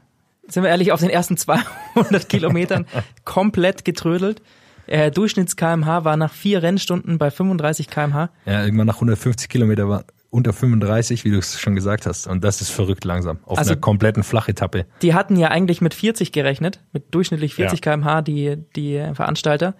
sind 0.49 0.62
wir 0.64 0.71
ehrlich, 0.71 0.90
auf 0.93 1.00
den 1.00 1.11
ersten 1.11 1.37
200 1.95 2.28
Kilometern 2.28 2.87
komplett 3.25 3.85
getrödelt. 3.85 4.43
Äh, 4.88 5.11
Durchschnitts-KMH 5.11 6.05
war 6.05 6.16
nach 6.16 6.33
vier 6.33 6.62
Rennstunden 6.62 7.19
bei 7.19 7.31
35 7.31 7.88
kmh. 7.88 8.31
Ja, 8.47 8.64
irgendwann 8.64 8.87
nach 8.87 8.95
150 8.97 9.49
Kilometer 9.49 9.88
war 9.88 10.05
unter 10.31 10.52
35, 10.52 11.25
wie 11.25 11.31
du 11.31 11.38
es 11.38 11.59
schon 11.59 11.75
gesagt 11.75 12.07
hast. 12.07 12.26
Und 12.28 12.45
das 12.45 12.61
ist 12.61 12.71
verrückt 12.71 13.05
langsam. 13.05 13.38
Auf 13.45 13.59
Also- 13.59 13.73
einer 13.73 13.81
kompletten 13.81 14.23
Flachetappe. 14.23 14.87
Die 15.02 15.14
hatten 15.14 15.37
ja 15.37 15.49
eigentlich 15.49 15.81
mit 15.81 15.93
40 15.95 16.31
gerechnet, 16.31 16.81
mit 16.93 17.12
durchschnittlich 17.14 17.55
40 17.55 17.85
Ja. 17.85 17.93
kmh 17.93 18.23
die, 18.23 18.57
die 18.76 18.99
Veranstalter. 19.14 19.75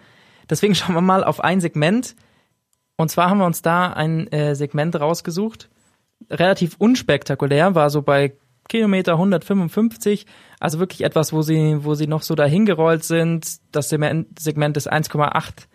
Deswegen 0.51 0.75
schauen 0.75 0.95
wir 0.95 1.01
mal 1.03 1.23
auf 1.25 1.41
ein 1.41 1.61
Segment. 1.61 2.17
Und 2.97 3.11
zwar 3.11 3.31
haben 3.31 3.39
wir 3.39 3.47
uns 3.47 3.63
da 3.63 3.93
ein 3.93 4.27
äh, 4.33 4.55
Segment 4.55 4.99
rausgesucht. 4.99 5.69
Relativ 6.31 6.77
unspektakulär, 6.79 7.75
war 7.75 7.91
so 7.91 8.03
bei 8.03 8.33
Kilometer 8.69 9.13
155. 9.13 10.27
Also 10.59 10.79
wirklich 10.79 11.05
etwas, 11.05 11.33
wo 11.33 11.43
sie, 11.43 11.85
wo 11.85 11.95
sie 11.95 12.07
noch 12.07 12.23
so 12.23 12.35
dahin 12.35 12.65
gerollt 12.65 13.05
sind. 13.05 13.59
Das 13.73 13.89
Segment 13.89 14.39
Segment 14.39 14.77
ist 14.77 14.91
1,8 14.91 15.67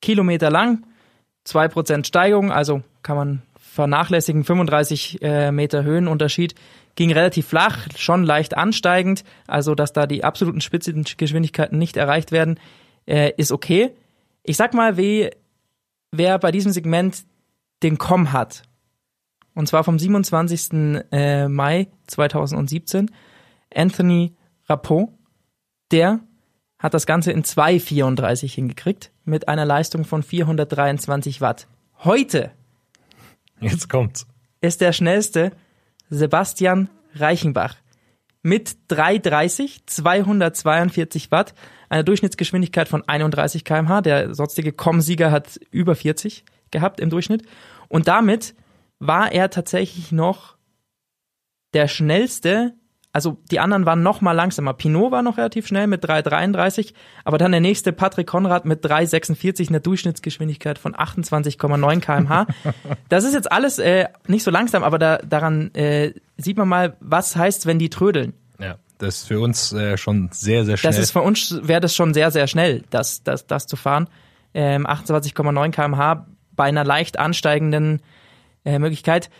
Kilometer 0.00 0.50
lang. 0.50 0.84
2% 1.46 2.06
Steigung, 2.06 2.52
also 2.52 2.82
kann 3.02 3.16
man 3.16 3.42
vernachlässigen. 3.58 4.44
35 4.44 5.22
äh, 5.22 5.50
Meter 5.52 5.82
Höhenunterschied. 5.82 6.54
Ging 6.94 7.12
relativ 7.12 7.46
flach, 7.46 7.86
schon 7.96 8.24
leicht 8.24 8.56
ansteigend. 8.56 9.24
Also, 9.46 9.74
dass 9.74 9.92
da 9.92 10.06
die 10.06 10.24
absoluten 10.24 10.60
Spitzengeschwindigkeiten 10.60 11.78
nicht 11.78 11.96
erreicht 11.96 12.32
werden, 12.32 12.58
äh, 13.06 13.32
ist 13.36 13.52
okay. 13.52 13.92
Ich 14.42 14.56
sag 14.56 14.74
mal, 14.74 14.96
wie, 14.96 15.30
wer 16.10 16.38
bei 16.38 16.50
diesem 16.50 16.72
Segment 16.72 17.24
den 17.82 17.98
Com 17.98 18.32
hat. 18.32 18.62
Und 19.54 19.66
zwar 19.66 19.84
vom 19.84 19.98
27. 19.98 21.04
Äh, 21.10 21.48
Mai 21.48 21.88
2017. 22.06 23.10
Anthony 23.74 24.34
Rappot. 24.68 25.10
Der 25.90 26.20
hat 26.78 26.94
das 26.94 27.06
Ganze 27.06 27.32
in 27.32 27.42
2,34 27.42 28.52
hingekriegt 28.52 29.10
mit 29.24 29.48
einer 29.48 29.64
Leistung 29.64 30.04
von 30.04 30.22
423 30.22 31.40
Watt. 31.40 31.66
Heute 32.04 32.52
Jetzt 33.60 33.88
kommt's. 33.88 34.26
ist 34.60 34.80
der 34.80 34.92
schnellste 34.92 35.52
Sebastian 36.10 36.88
Reichenbach 37.14 37.74
mit 38.42 38.76
330, 38.88 39.86
242 39.86 41.30
Watt, 41.30 41.54
einer 41.88 42.04
Durchschnittsgeschwindigkeit 42.04 42.88
von 42.88 43.06
31 43.06 43.64
kmh. 43.64 44.02
Der 44.02 44.34
sonstige 44.34 44.72
Com-Sieger 44.72 45.30
hat 45.30 45.58
über 45.70 45.94
40 45.94 46.44
gehabt 46.70 47.00
im 47.00 47.10
Durchschnitt. 47.10 47.42
Und 47.88 48.08
damit 48.08 48.54
war 48.98 49.32
er 49.32 49.50
tatsächlich 49.50 50.12
noch 50.12 50.56
der 51.74 51.88
schnellste. 51.88 52.74
Also 53.12 53.38
die 53.50 53.58
anderen 53.58 53.86
waren 53.86 54.02
noch 54.02 54.20
mal 54.20 54.32
langsamer. 54.32 54.74
Pinot 54.74 55.10
war 55.10 55.22
noch 55.22 55.38
relativ 55.38 55.66
schnell 55.66 55.86
mit 55.86 56.04
3,33, 56.04 56.92
aber 57.24 57.38
dann 57.38 57.52
der 57.52 57.60
nächste 57.60 57.92
Patrick 57.92 58.26
Konrad 58.26 58.66
mit 58.66 58.84
3,46, 58.84 59.70
einer 59.70 59.80
Durchschnittsgeschwindigkeit 59.80 60.78
von 60.78 60.94
28,9 60.94 62.00
kmh. 62.00 62.46
Das 63.08 63.24
ist 63.24 63.32
jetzt 63.32 63.50
alles 63.50 63.78
äh, 63.78 64.08
nicht 64.26 64.44
so 64.44 64.50
langsam, 64.50 64.84
aber 64.84 64.98
da, 64.98 65.18
daran 65.18 65.74
äh, 65.74 66.12
sieht 66.36 66.58
man 66.58 66.68
mal, 66.68 66.96
was 67.00 67.34
heißt, 67.34 67.66
wenn 67.66 67.78
die 67.78 67.88
trödeln. 67.88 68.34
Ja, 68.60 68.76
das 68.98 69.18
ist 69.18 69.28
für 69.28 69.40
uns 69.40 69.72
äh, 69.72 69.96
schon 69.96 70.28
sehr, 70.32 70.66
sehr 70.66 70.76
schnell. 70.76 70.92
Das 70.92 71.00
ist 71.00 71.12
für 71.12 71.22
uns 71.22 71.58
wäre 71.62 71.80
das 71.80 71.94
schon 71.94 72.12
sehr, 72.12 72.30
sehr 72.30 72.46
schnell, 72.46 72.84
das, 72.90 73.22
das, 73.22 73.46
das 73.46 73.66
zu 73.66 73.76
fahren. 73.76 74.08
Ähm, 74.52 74.86
28,9 74.86 75.70
kmh 75.70 76.26
bei 76.52 76.64
einer 76.64 76.84
leicht 76.84 77.18
ansteigenden 77.18 78.02
äh, 78.64 78.78
Möglichkeit. 78.78 79.30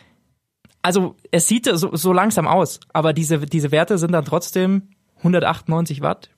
Also 0.82 1.16
es 1.30 1.48
sieht 1.48 1.66
so, 1.66 1.94
so 1.96 2.12
langsam 2.12 2.46
aus, 2.46 2.80
aber 2.92 3.12
diese, 3.12 3.38
diese 3.40 3.72
Werte 3.72 3.98
sind 3.98 4.12
dann 4.12 4.24
trotzdem 4.24 4.88
198 5.18 6.00
Watt. 6.02 6.30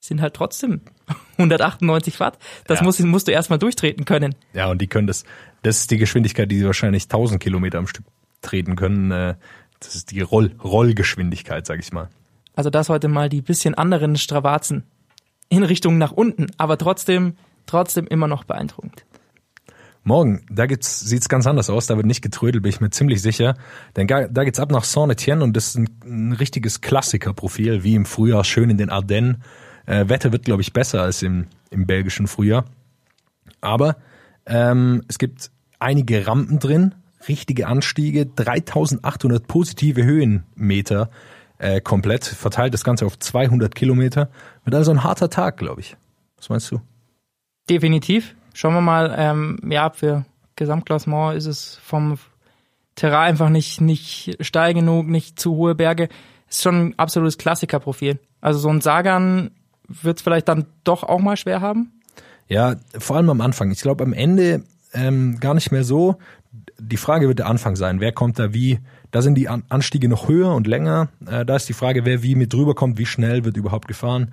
Sind 0.00 0.20
halt 0.20 0.34
trotzdem 0.34 0.82
198 1.38 2.20
Watt. 2.20 2.38
Das 2.66 2.80
Ja. 2.80 2.84
musst, 2.84 3.00
musst 3.00 3.26
du 3.28 3.32
erstmal 3.32 3.58
durchtreten 3.58 4.04
können. 4.04 4.34
ja, 4.52 4.70
und 4.70 4.80
die 4.82 4.86
können 4.86 5.06
das, 5.06 5.24
das 5.62 5.78
ist 5.78 5.90
die 5.90 5.96
Geschwindigkeit, 5.98 6.50
die 6.50 6.58
sie 6.58 6.66
wahrscheinlich 6.66 7.04
1000 7.04 7.42
Kilometer 7.42 7.78
am 7.78 7.86
Stück 7.86 8.04
treten 8.42 8.76
können. 8.76 9.10
Äh, 9.10 9.34
das 9.80 9.94
ist 9.94 10.10
die 10.10 10.20
Roll, 10.20 10.54
Rollgeschwindigkeit, 10.62 11.66
sag 11.66 11.80
ich 11.80 11.92
mal. 11.92 12.10
Also 12.54 12.70
das 12.70 12.88
heute 12.88 13.08
mal 13.08 13.28
die 13.28 13.40
bisschen 13.42 13.74
anderen 13.74 14.16
Stravazen 14.16 14.84
in 15.48 15.62
Richtung 15.64 15.98
nach 15.98 16.12
unten, 16.12 16.46
aber 16.58 16.78
trotzdem, 16.78 17.36
trotzdem 17.66 18.06
immer 18.06 18.28
noch 18.28 18.44
beeindruckend. 18.44 19.04
Morgen, 20.06 20.44
da 20.50 20.66
gibt's, 20.66 21.00
sieht's 21.00 21.30
ganz 21.30 21.46
anders 21.46 21.70
aus, 21.70 21.86
da 21.86 21.96
wird 21.96 22.04
nicht 22.06 22.20
getrödelt, 22.20 22.62
bin 22.62 22.68
ich 22.70 22.80
mir 22.80 22.90
ziemlich 22.90 23.22
sicher. 23.22 23.56
Denn 23.96 24.06
ga- 24.06 24.28
da 24.28 24.44
geht's 24.44 24.60
ab 24.60 24.70
nach 24.70 24.84
Saint-Etienne 24.84 25.42
und 25.42 25.56
das 25.56 25.68
ist 25.68 25.76
ein, 25.76 25.88
ein 26.04 26.32
richtiges 26.32 26.82
Klassikerprofil, 26.82 27.84
wie 27.84 27.94
im 27.94 28.04
Frühjahr, 28.04 28.44
schön 28.44 28.68
in 28.68 28.76
den 28.76 28.90
Ardennen. 28.90 29.42
Äh, 29.86 30.08
Wetter 30.08 30.30
wird, 30.32 30.44
glaube 30.44 30.60
ich, 30.62 30.74
besser 30.74 31.02
als 31.02 31.22
im, 31.22 31.46
im 31.70 31.86
belgischen 31.86 32.26
Frühjahr. 32.26 32.66
Aber 33.62 33.96
ähm, 34.44 35.02
es 35.08 35.18
gibt 35.18 35.50
einige 35.78 36.26
Rampen 36.26 36.58
drin, 36.58 36.94
richtige 37.26 37.66
Anstiege, 37.66 38.26
3800 38.26 39.46
positive 39.46 40.04
Höhenmeter 40.04 41.08
äh, 41.56 41.80
komplett, 41.80 42.24
verteilt 42.26 42.74
das 42.74 42.84
Ganze 42.84 43.06
auf 43.06 43.18
200 43.18 43.74
Kilometer. 43.74 44.28
Wird 44.64 44.74
also 44.74 44.90
ein 44.90 45.02
harter 45.02 45.30
Tag, 45.30 45.56
glaube 45.56 45.80
ich. 45.80 45.96
Was 46.36 46.50
meinst 46.50 46.70
du? 46.70 46.80
Definitiv. 47.70 48.34
Schauen 48.54 48.72
wir 48.74 48.80
mal, 48.80 49.14
ähm, 49.18 49.58
ja, 49.68 49.90
für 49.90 50.24
Gesamtklassement 50.56 51.36
ist 51.36 51.46
es 51.46 51.78
vom 51.82 52.18
Terrain 52.94 53.30
einfach 53.30 53.48
nicht, 53.48 53.80
nicht 53.80 54.36
steil 54.40 54.72
genug, 54.74 55.08
nicht 55.08 55.38
zu 55.38 55.56
hohe 55.56 55.74
Berge. 55.74 56.08
Ist 56.48 56.62
schon 56.62 56.86
ein 56.86 56.98
absolutes 56.98 57.36
Klassikerprofil. 57.36 58.20
Also 58.40 58.60
so 58.60 58.68
ein 58.68 58.80
Sagan 58.80 59.50
wird 59.88 60.18
es 60.18 60.22
vielleicht 60.22 60.48
dann 60.48 60.66
doch 60.84 61.02
auch 61.02 61.18
mal 61.18 61.36
schwer 61.36 61.60
haben. 61.60 62.00
Ja, 62.46 62.76
vor 62.96 63.16
allem 63.16 63.28
am 63.28 63.40
Anfang. 63.40 63.72
Ich 63.72 63.80
glaube, 63.80 64.04
am 64.04 64.12
Ende 64.12 64.62
ähm, 64.92 65.40
gar 65.40 65.54
nicht 65.54 65.72
mehr 65.72 65.82
so. 65.82 66.16
Die 66.78 66.96
Frage 66.96 67.26
wird 67.26 67.40
der 67.40 67.48
Anfang 67.48 67.74
sein. 67.74 67.98
Wer 67.98 68.12
kommt 68.12 68.38
da 68.38 68.54
wie? 68.54 68.78
Da 69.10 69.20
sind 69.20 69.34
die 69.34 69.48
An 69.48 69.64
Anstiege 69.68 70.08
noch 70.08 70.28
höher 70.28 70.54
und 70.54 70.68
länger. 70.68 71.08
Äh, 71.26 71.44
da 71.44 71.56
ist 71.56 71.68
die 71.68 71.72
Frage, 71.72 72.04
wer 72.04 72.22
wie 72.22 72.36
mit 72.36 72.52
drüber 72.52 72.76
kommt, 72.76 72.98
wie 72.98 73.06
schnell 73.06 73.44
wird 73.44 73.56
überhaupt 73.56 73.88
gefahren. 73.88 74.32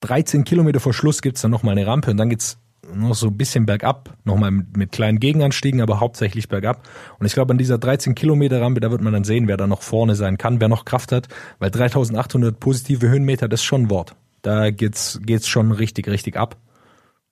13 0.00 0.42
Kilometer 0.42 0.80
vor 0.80 0.92
Schluss 0.92 1.22
gibt's 1.22 1.42
dann 1.42 1.52
nochmal 1.52 1.72
eine 1.72 1.86
Rampe 1.86 2.10
und 2.10 2.16
dann 2.16 2.28
geht's 2.28 2.58
noch 2.94 3.14
so 3.14 3.28
ein 3.28 3.36
bisschen 3.36 3.66
bergab, 3.66 4.16
nochmal 4.24 4.50
mit, 4.50 4.76
mit 4.76 4.92
kleinen 4.92 5.18
Gegenanstiegen, 5.18 5.80
aber 5.80 6.00
hauptsächlich 6.00 6.48
bergab. 6.48 6.86
Und 7.18 7.26
ich 7.26 7.34
glaube, 7.34 7.52
an 7.52 7.58
dieser 7.58 7.78
13 7.78 8.14
Kilometer 8.14 8.60
Rampe, 8.60 8.80
da 8.80 8.90
wird 8.90 9.00
man 9.00 9.12
dann 9.12 9.24
sehen, 9.24 9.48
wer 9.48 9.56
da 9.56 9.66
noch 9.66 9.82
vorne 9.82 10.14
sein 10.14 10.38
kann, 10.38 10.60
wer 10.60 10.68
noch 10.68 10.84
Kraft 10.84 11.12
hat, 11.12 11.28
weil 11.58 11.70
3800 11.70 12.58
positive 12.58 13.08
Höhenmeter, 13.08 13.48
das 13.48 13.60
ist 13.60 13.64
schon 13.64 13.82
ein 13.82 13.90
Wort. 13.90 14.14
Da 14.42 14.70
geht's, 14.70 15.20
geht's 15.22 15.48
schon 15.48 15.72
richtig, 15.72 16.08
richtig 16.08 16.36
ab. 16.36 16.56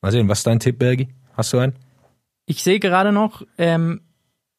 Mal 0.03 0.13
sehen, 0.13 0.29
was 0.29 0.39
ist 0.39 0.47
dein 0.47 0.61
Tipp, 0.61 0.79
Bergi? 0.79 1.09
Hast 1.35 1.53
du 1.53 1.59
einen? 1.59 1.75
Ich 2.47 2.63
sehe 2.63 2.79
gerade 2.79 3.13
noch, 3.13 3.43
ähm, 3.57 4.01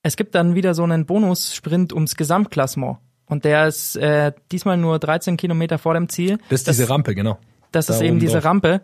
es 0.01 0.15
gibt 0.15 0.35
dann 0.35 0.55
wieder 0.55 0.73
so 0.73 0.83
einen 0.83 1.05
Bonussprint 1.05 1.93
ums 1.93 2.15
Gesamtklassement. 2.15 2.97
Und 3.27 3.43
der 3.43 3.67
ist 3.67 3.95
äh, 3.95 4.33
diesmal 4.51 4.77
nur 4.77 4.99
13 4.99 5.37
Kilometer 5.37 5.77
vor 5.77 5.95
dem 5.95 6.09
Ziel. 6.09 6.37
Das 6.49 6.61
ist 6.61 6.67
diese 6.67 6.89
Rampe, 6.89 7.15
genau. 7.15 7.39
Das 7.71 7.87
Da 7.87 7.95
ist 7.95 8.01
eben 8.01 8.19
diese 8.19 8.33
drauf. 8.33 8.45
Rampe. 8.45 8.81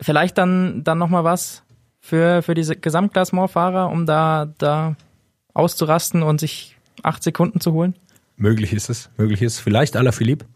Vielleicht 0.00 0.38
dann, 0.38 0.82
dann 0.84 0.98
nochmal 0.98 1.24
was 1.24 1.62
für, 2.00 2.42
für 2.42 2.54
diese 2.54 2.76
Gesamtklassementfahrer, 2.76 3.90
um 3.90 4.06
da, 4.06 4.52
da 4.58 4.96
auszurasten 5.54 6.22
und 6.22 6.40
sich 6.40 6.76
acht 7.02 7.22
Sekunden 7.22 7.60
zu 7.60 7.72
holen? 7.72 7.94
Möglich 8.36 8.72
ist 8.72 8.88
es, 8.88 9.10
möglich 9.16 9.42
ist 9.42 9.54
es. 9.54 9.60
Vielleicht 9.60 9.96
Alaphilippe 9.96 10.46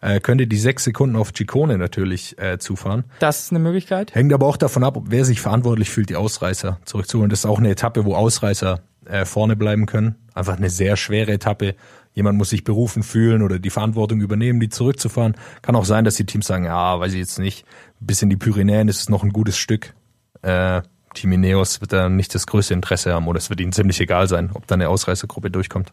äh, 0.00 0.20
könnte 0.20 0.46
die 0.46 0.58
sechs 0.58 0.84
Sekunden 0.84 1.16
auf 1.16 1.32
Ciccone 1.32 1.78
natürlich 1.78 2.38
äh, 2.38 2.58
zufahren. 2.58 3.04
Das 3.18 3.44
ist 3.44 3.50
eine 3.50 3.58
Möglichkeit. 3.58 4.14
Hängt 4.14 4.32
aber 4.32 4.46
auch 4.46 4.56
davon 4.56 4.84
ab, 4.84 4.98
wer 5.06 5.24
sich 5.24 5.40
verantwortlich 5.40 5.90
fühlt, 5.90 6.10
die 6.10 6.16
Ausreißer 6.16 6.78
zurückzuholen. 6.84 7.30
Das 7.30 7.40
ist 7.40 7.46
auch 7.46 7.58
eine 7.58 7.70
Etappe, 7.70 8.04
wo 8.04 8.14
Ausreißer 8.14 8.80
äh, 9.06 9.24
vorne 9.24 9.56
bleiben 9.56 9.86
können. 9.86 10.16
Einfach 10.34 10.56
eine 10.56 10.70
sehr 10.70 10.96
schwere 10.96 11.32
Etappe. 11.32 11.74
Jemand 12.14 12.36
muss 12.38 12.50
sich 12.50 12.64
berufen 12.64 13.02
fühlen 13.02 13.42
oder 13.42 13.58
die 13.58 13.70
Verantwortung 13.70 14.20
übernehmen, 14.20 14.60
die 14.60 14.68
zurückzufahren. 14.68 15.34
Kann 15.62 15.76
auch 15.76 15.84
sein, 15.86 16.04
dass 16.04 16.16
die 16.16 16.26
Teams 16.26 16.46
sagen, 16.46 16.64
ja, 16.64 17.00
weiß 17.00 17.12
ich 17.12 17.20
jetzt 17.20 17.38
nicht. 17.38 17.64
Bis 18.00 18.20
in 18.22 18.28
die 18.30 18.36
Pyrenäen 18.36 18.88
ist 18.88 19.00
es 19.00 19.08
noch 19.08 19.22
ein 19.22 19.30
gutes 19.30 19.56
Stück. 19.56 19.94
Äh, 20.42 20.82
Team 21.14 21.32
Ineos 21.32 21.80
wird 21.80 21.92
da 21.92 22.08
nicht 22.08 22.34
das 22.34 22.46
größte 22.46 22.74
Interesse 22.74 23.12
haben 23.12 23.28
oder 23.28 23.38
es 23.38 23.50
wird 23.50 23.60
ihnen 23.60 23.72
ziemlich 23.72 24.00
egal 24.00 24.28
sein, 24.28 24.50
ob 24.54 24.66
da 24.66 24.74
eine 24.74 24.88
Ausreißergruppe 24.88 25.50
durchkommt. 25.50 25.92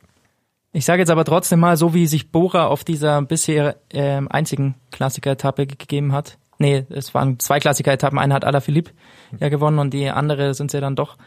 Ich 0.71 0.85
sage 0.85 1.01
jetzt 1.01 1.09
aber 1.09 1.25
trotzdem 1.25 1.59
mal, 1.59 1.77
so 1.77 1.93
wie 1.93 2.05
sich 2.05 2.31
Bora 2.31 2.67
auf 2.67 2.83
dieser 2.83 3.21
bisher 3.23 3.77
ähm, 3.91 4.27
einzigen 4.29 4.75
Klassiker-Etappe 4.91 5.65
ge- 5.67 5.77
gegeben 5.77 6.13
hat. 6.13 6.37
Nee, 6.57 6.85
es 6.89 7.13
waren 7.13 7.39
zwei 7.39 7.59
Klassiker-Etappen. 7.59 8.19
Eine 8.19 8.33
hat 8.33 8.45
Alaphilippe 8.45 8.91
ja 9.39 9.49
gewonnen 9.49 9.79
und 9.79 9.93
die 9.93 10.09
andere 10.09 10.53
sind 10.53 10.71
sie 10.71 10.79
dann 10.79 10.95
doch. 10.95 11.17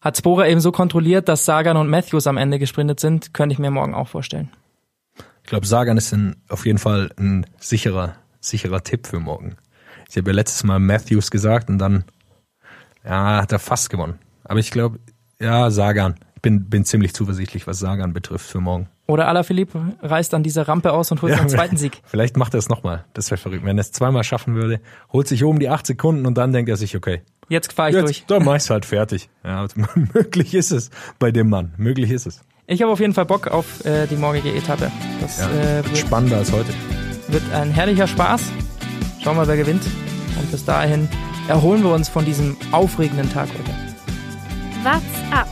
Hat 0.00 0.22
Bora 0.22 0.48
eben 0.48 0.60
so 0.60 0.72
kontrolliert, 0.72 1.28
dass 1.28 1.44
Sagan 1.44 1.76
und 1.76 1.88
Matthews 1.88 2.26
am 2.26 2.38
Ende 2.38 2.58
gesprintet 2.58 3.00
sind, 3.00 3.34
könnte 3.34 3.52
ich 3.52 3.58
mir 3.58 3.70
morgen 3.70 3.94
auch 3.94 4.08
vorstellen. 4.08 4.50
Ich 5.42 5.50
glaube, 5.50 5.66
Sagan 5.66 5.98
ist 5.98 6.12
ein, 6.12 6.36
auf 6.48 6.64
jeden 6.64 6.78
Fall 6.78 7.10
ein 7.18 7.44
sicherer, 7.58 8.14
sicherer 8.40 8.82
Tipp 8.82 9.06
für 9.06 9.20
morgen. 9.20 9.56
Ich 10.08 10.16
habe 10.16 10.30
ja 10.30 10.34
letztes 10.34 10.64
Mal 10.64 10.78
Matthews 10.78 11.30
gesagt 11.30 11.68
und 11.68 11.78
dann, 11.78 12.04
ja, 13.04 13.42
hat 13.42 13.52
er 13.52 13.58
fast 13.58 13.90
gewonnen. 13.90 14.18
Aber 14.44 14.58
ich 14.58 14.70
glaube, 14.70 15.00
ja, 15.38 15.70
Sagan. 15.70 16.16
Ich 16.34 16.42
bin, 16.42 16.70
bin 16.70 16.86
ziemlich 16.86 17.12
zuversichtlich, 17.12 17.66
was 17.66 17.80
Sagan 17.80 18.14
betrifft 18.14 18.46
für 18.46 18.60
morgen. 18.60 18.88
Oder 19.06 19.28
Alaphilippe 19.28 19.96
reißt 20.00 20.32
an 20.32 20.42
dieser 20.42 20.66
Rampe 20.68 20.92
aus 20.92 21.10
und 21.10 21.20
holt 21.20 21.34
seinen 21.34 21.50
zweiten 21.50 21.76
Sieg. 21.76 22.00
Vielleicht 22.04 22.38
macht 22.38 22.54
er 22.54 22.58
es 22.58 22.70
nochmal. 22.70 23.04
Das 23.12 23.30
wäre 23.30 23.38
verrückt. 23.38 23.64
Wenn 23.64 23.76
er 23.76 23.82
es 23.82 23.92
zweimal 23.92 24.24
schaffen 24.24 24.54
würde, 24.54 24.80
holt 25.12 25.28
sich 25.28 25.44
oben 25.44 25.58
die 25.58 25.68
acht 25.68 25.86
Sekunden 25.86 26.26
und 26.26 26.38
dann 26.38 26.52
denkt 26.52 26.70
er 26.70 26.76
sich, 26.76 26.96
okay, 26.96 27.20
Jetzt 27.50 27.72
fahre 27.72 27.90
ich 27.90 27.96
jetzt, 27.96 28.04
durch. 28.06 28.24
dann 28.28 28.44
mach 28.44 28.54
ich's 28.56 28.70
halt 28.70 28.86
fertig. 28.86 29.28
Ja, 29.44 29.66
möglich 30.14 30.54
ist 30.54 30.70
es 30.70 30.88
bei 31.18 31.32
dem 31.32 31.50
Mann. 31.50 31.74
Möglich 31.76 32.10
ist 32.10 32.26
es. 32.26 32.40
Ich 32.68 32.80
habe 32.80 32.92
auf 32.92 33.00
jeden 33.00 33.12
Fall 33.12 33.26
Bock 33.26 33.48
auf 33.48 33.84
äh, 33.84 34.06
die 34.06 34.14
morgige 34.14 34.54
Etappe. 34.54 34.90
Das 35.20 35.40
Ja, 35.40 35.50
äh, 35.50 35.76
wird 35.78 35.86
wird, 35.86 35.98
spannender 35.98 36.36
als 36.38 36.52
heute. 36.52 36.72
wird 37.26 37.42
ein 37.52 37.72
herrlicher 37.72 38.06
Spaß. 38.06 38.40
Schauen 39.22 39.36
wir, 39.36 39.48
wer 39.48 39.56
gewinnt. 39.56 39.82
Und 40.38 40.50
bis 40.52 40.64
dahin 40.64 41.08
erholen 41.48 41.82
wir 41.82 41.90
uns 41.92 42.08
von 42.08 42.24
diesem 42.24 42.56
aufregenden 42.70 43.30
Tag 43.32 43.48
heute. 43.48 43.74
What's 44.84 45.32
up? 45.32 45.48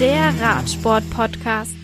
Der 0.00 0.32
Radsport-Podcast. 0.40 1.77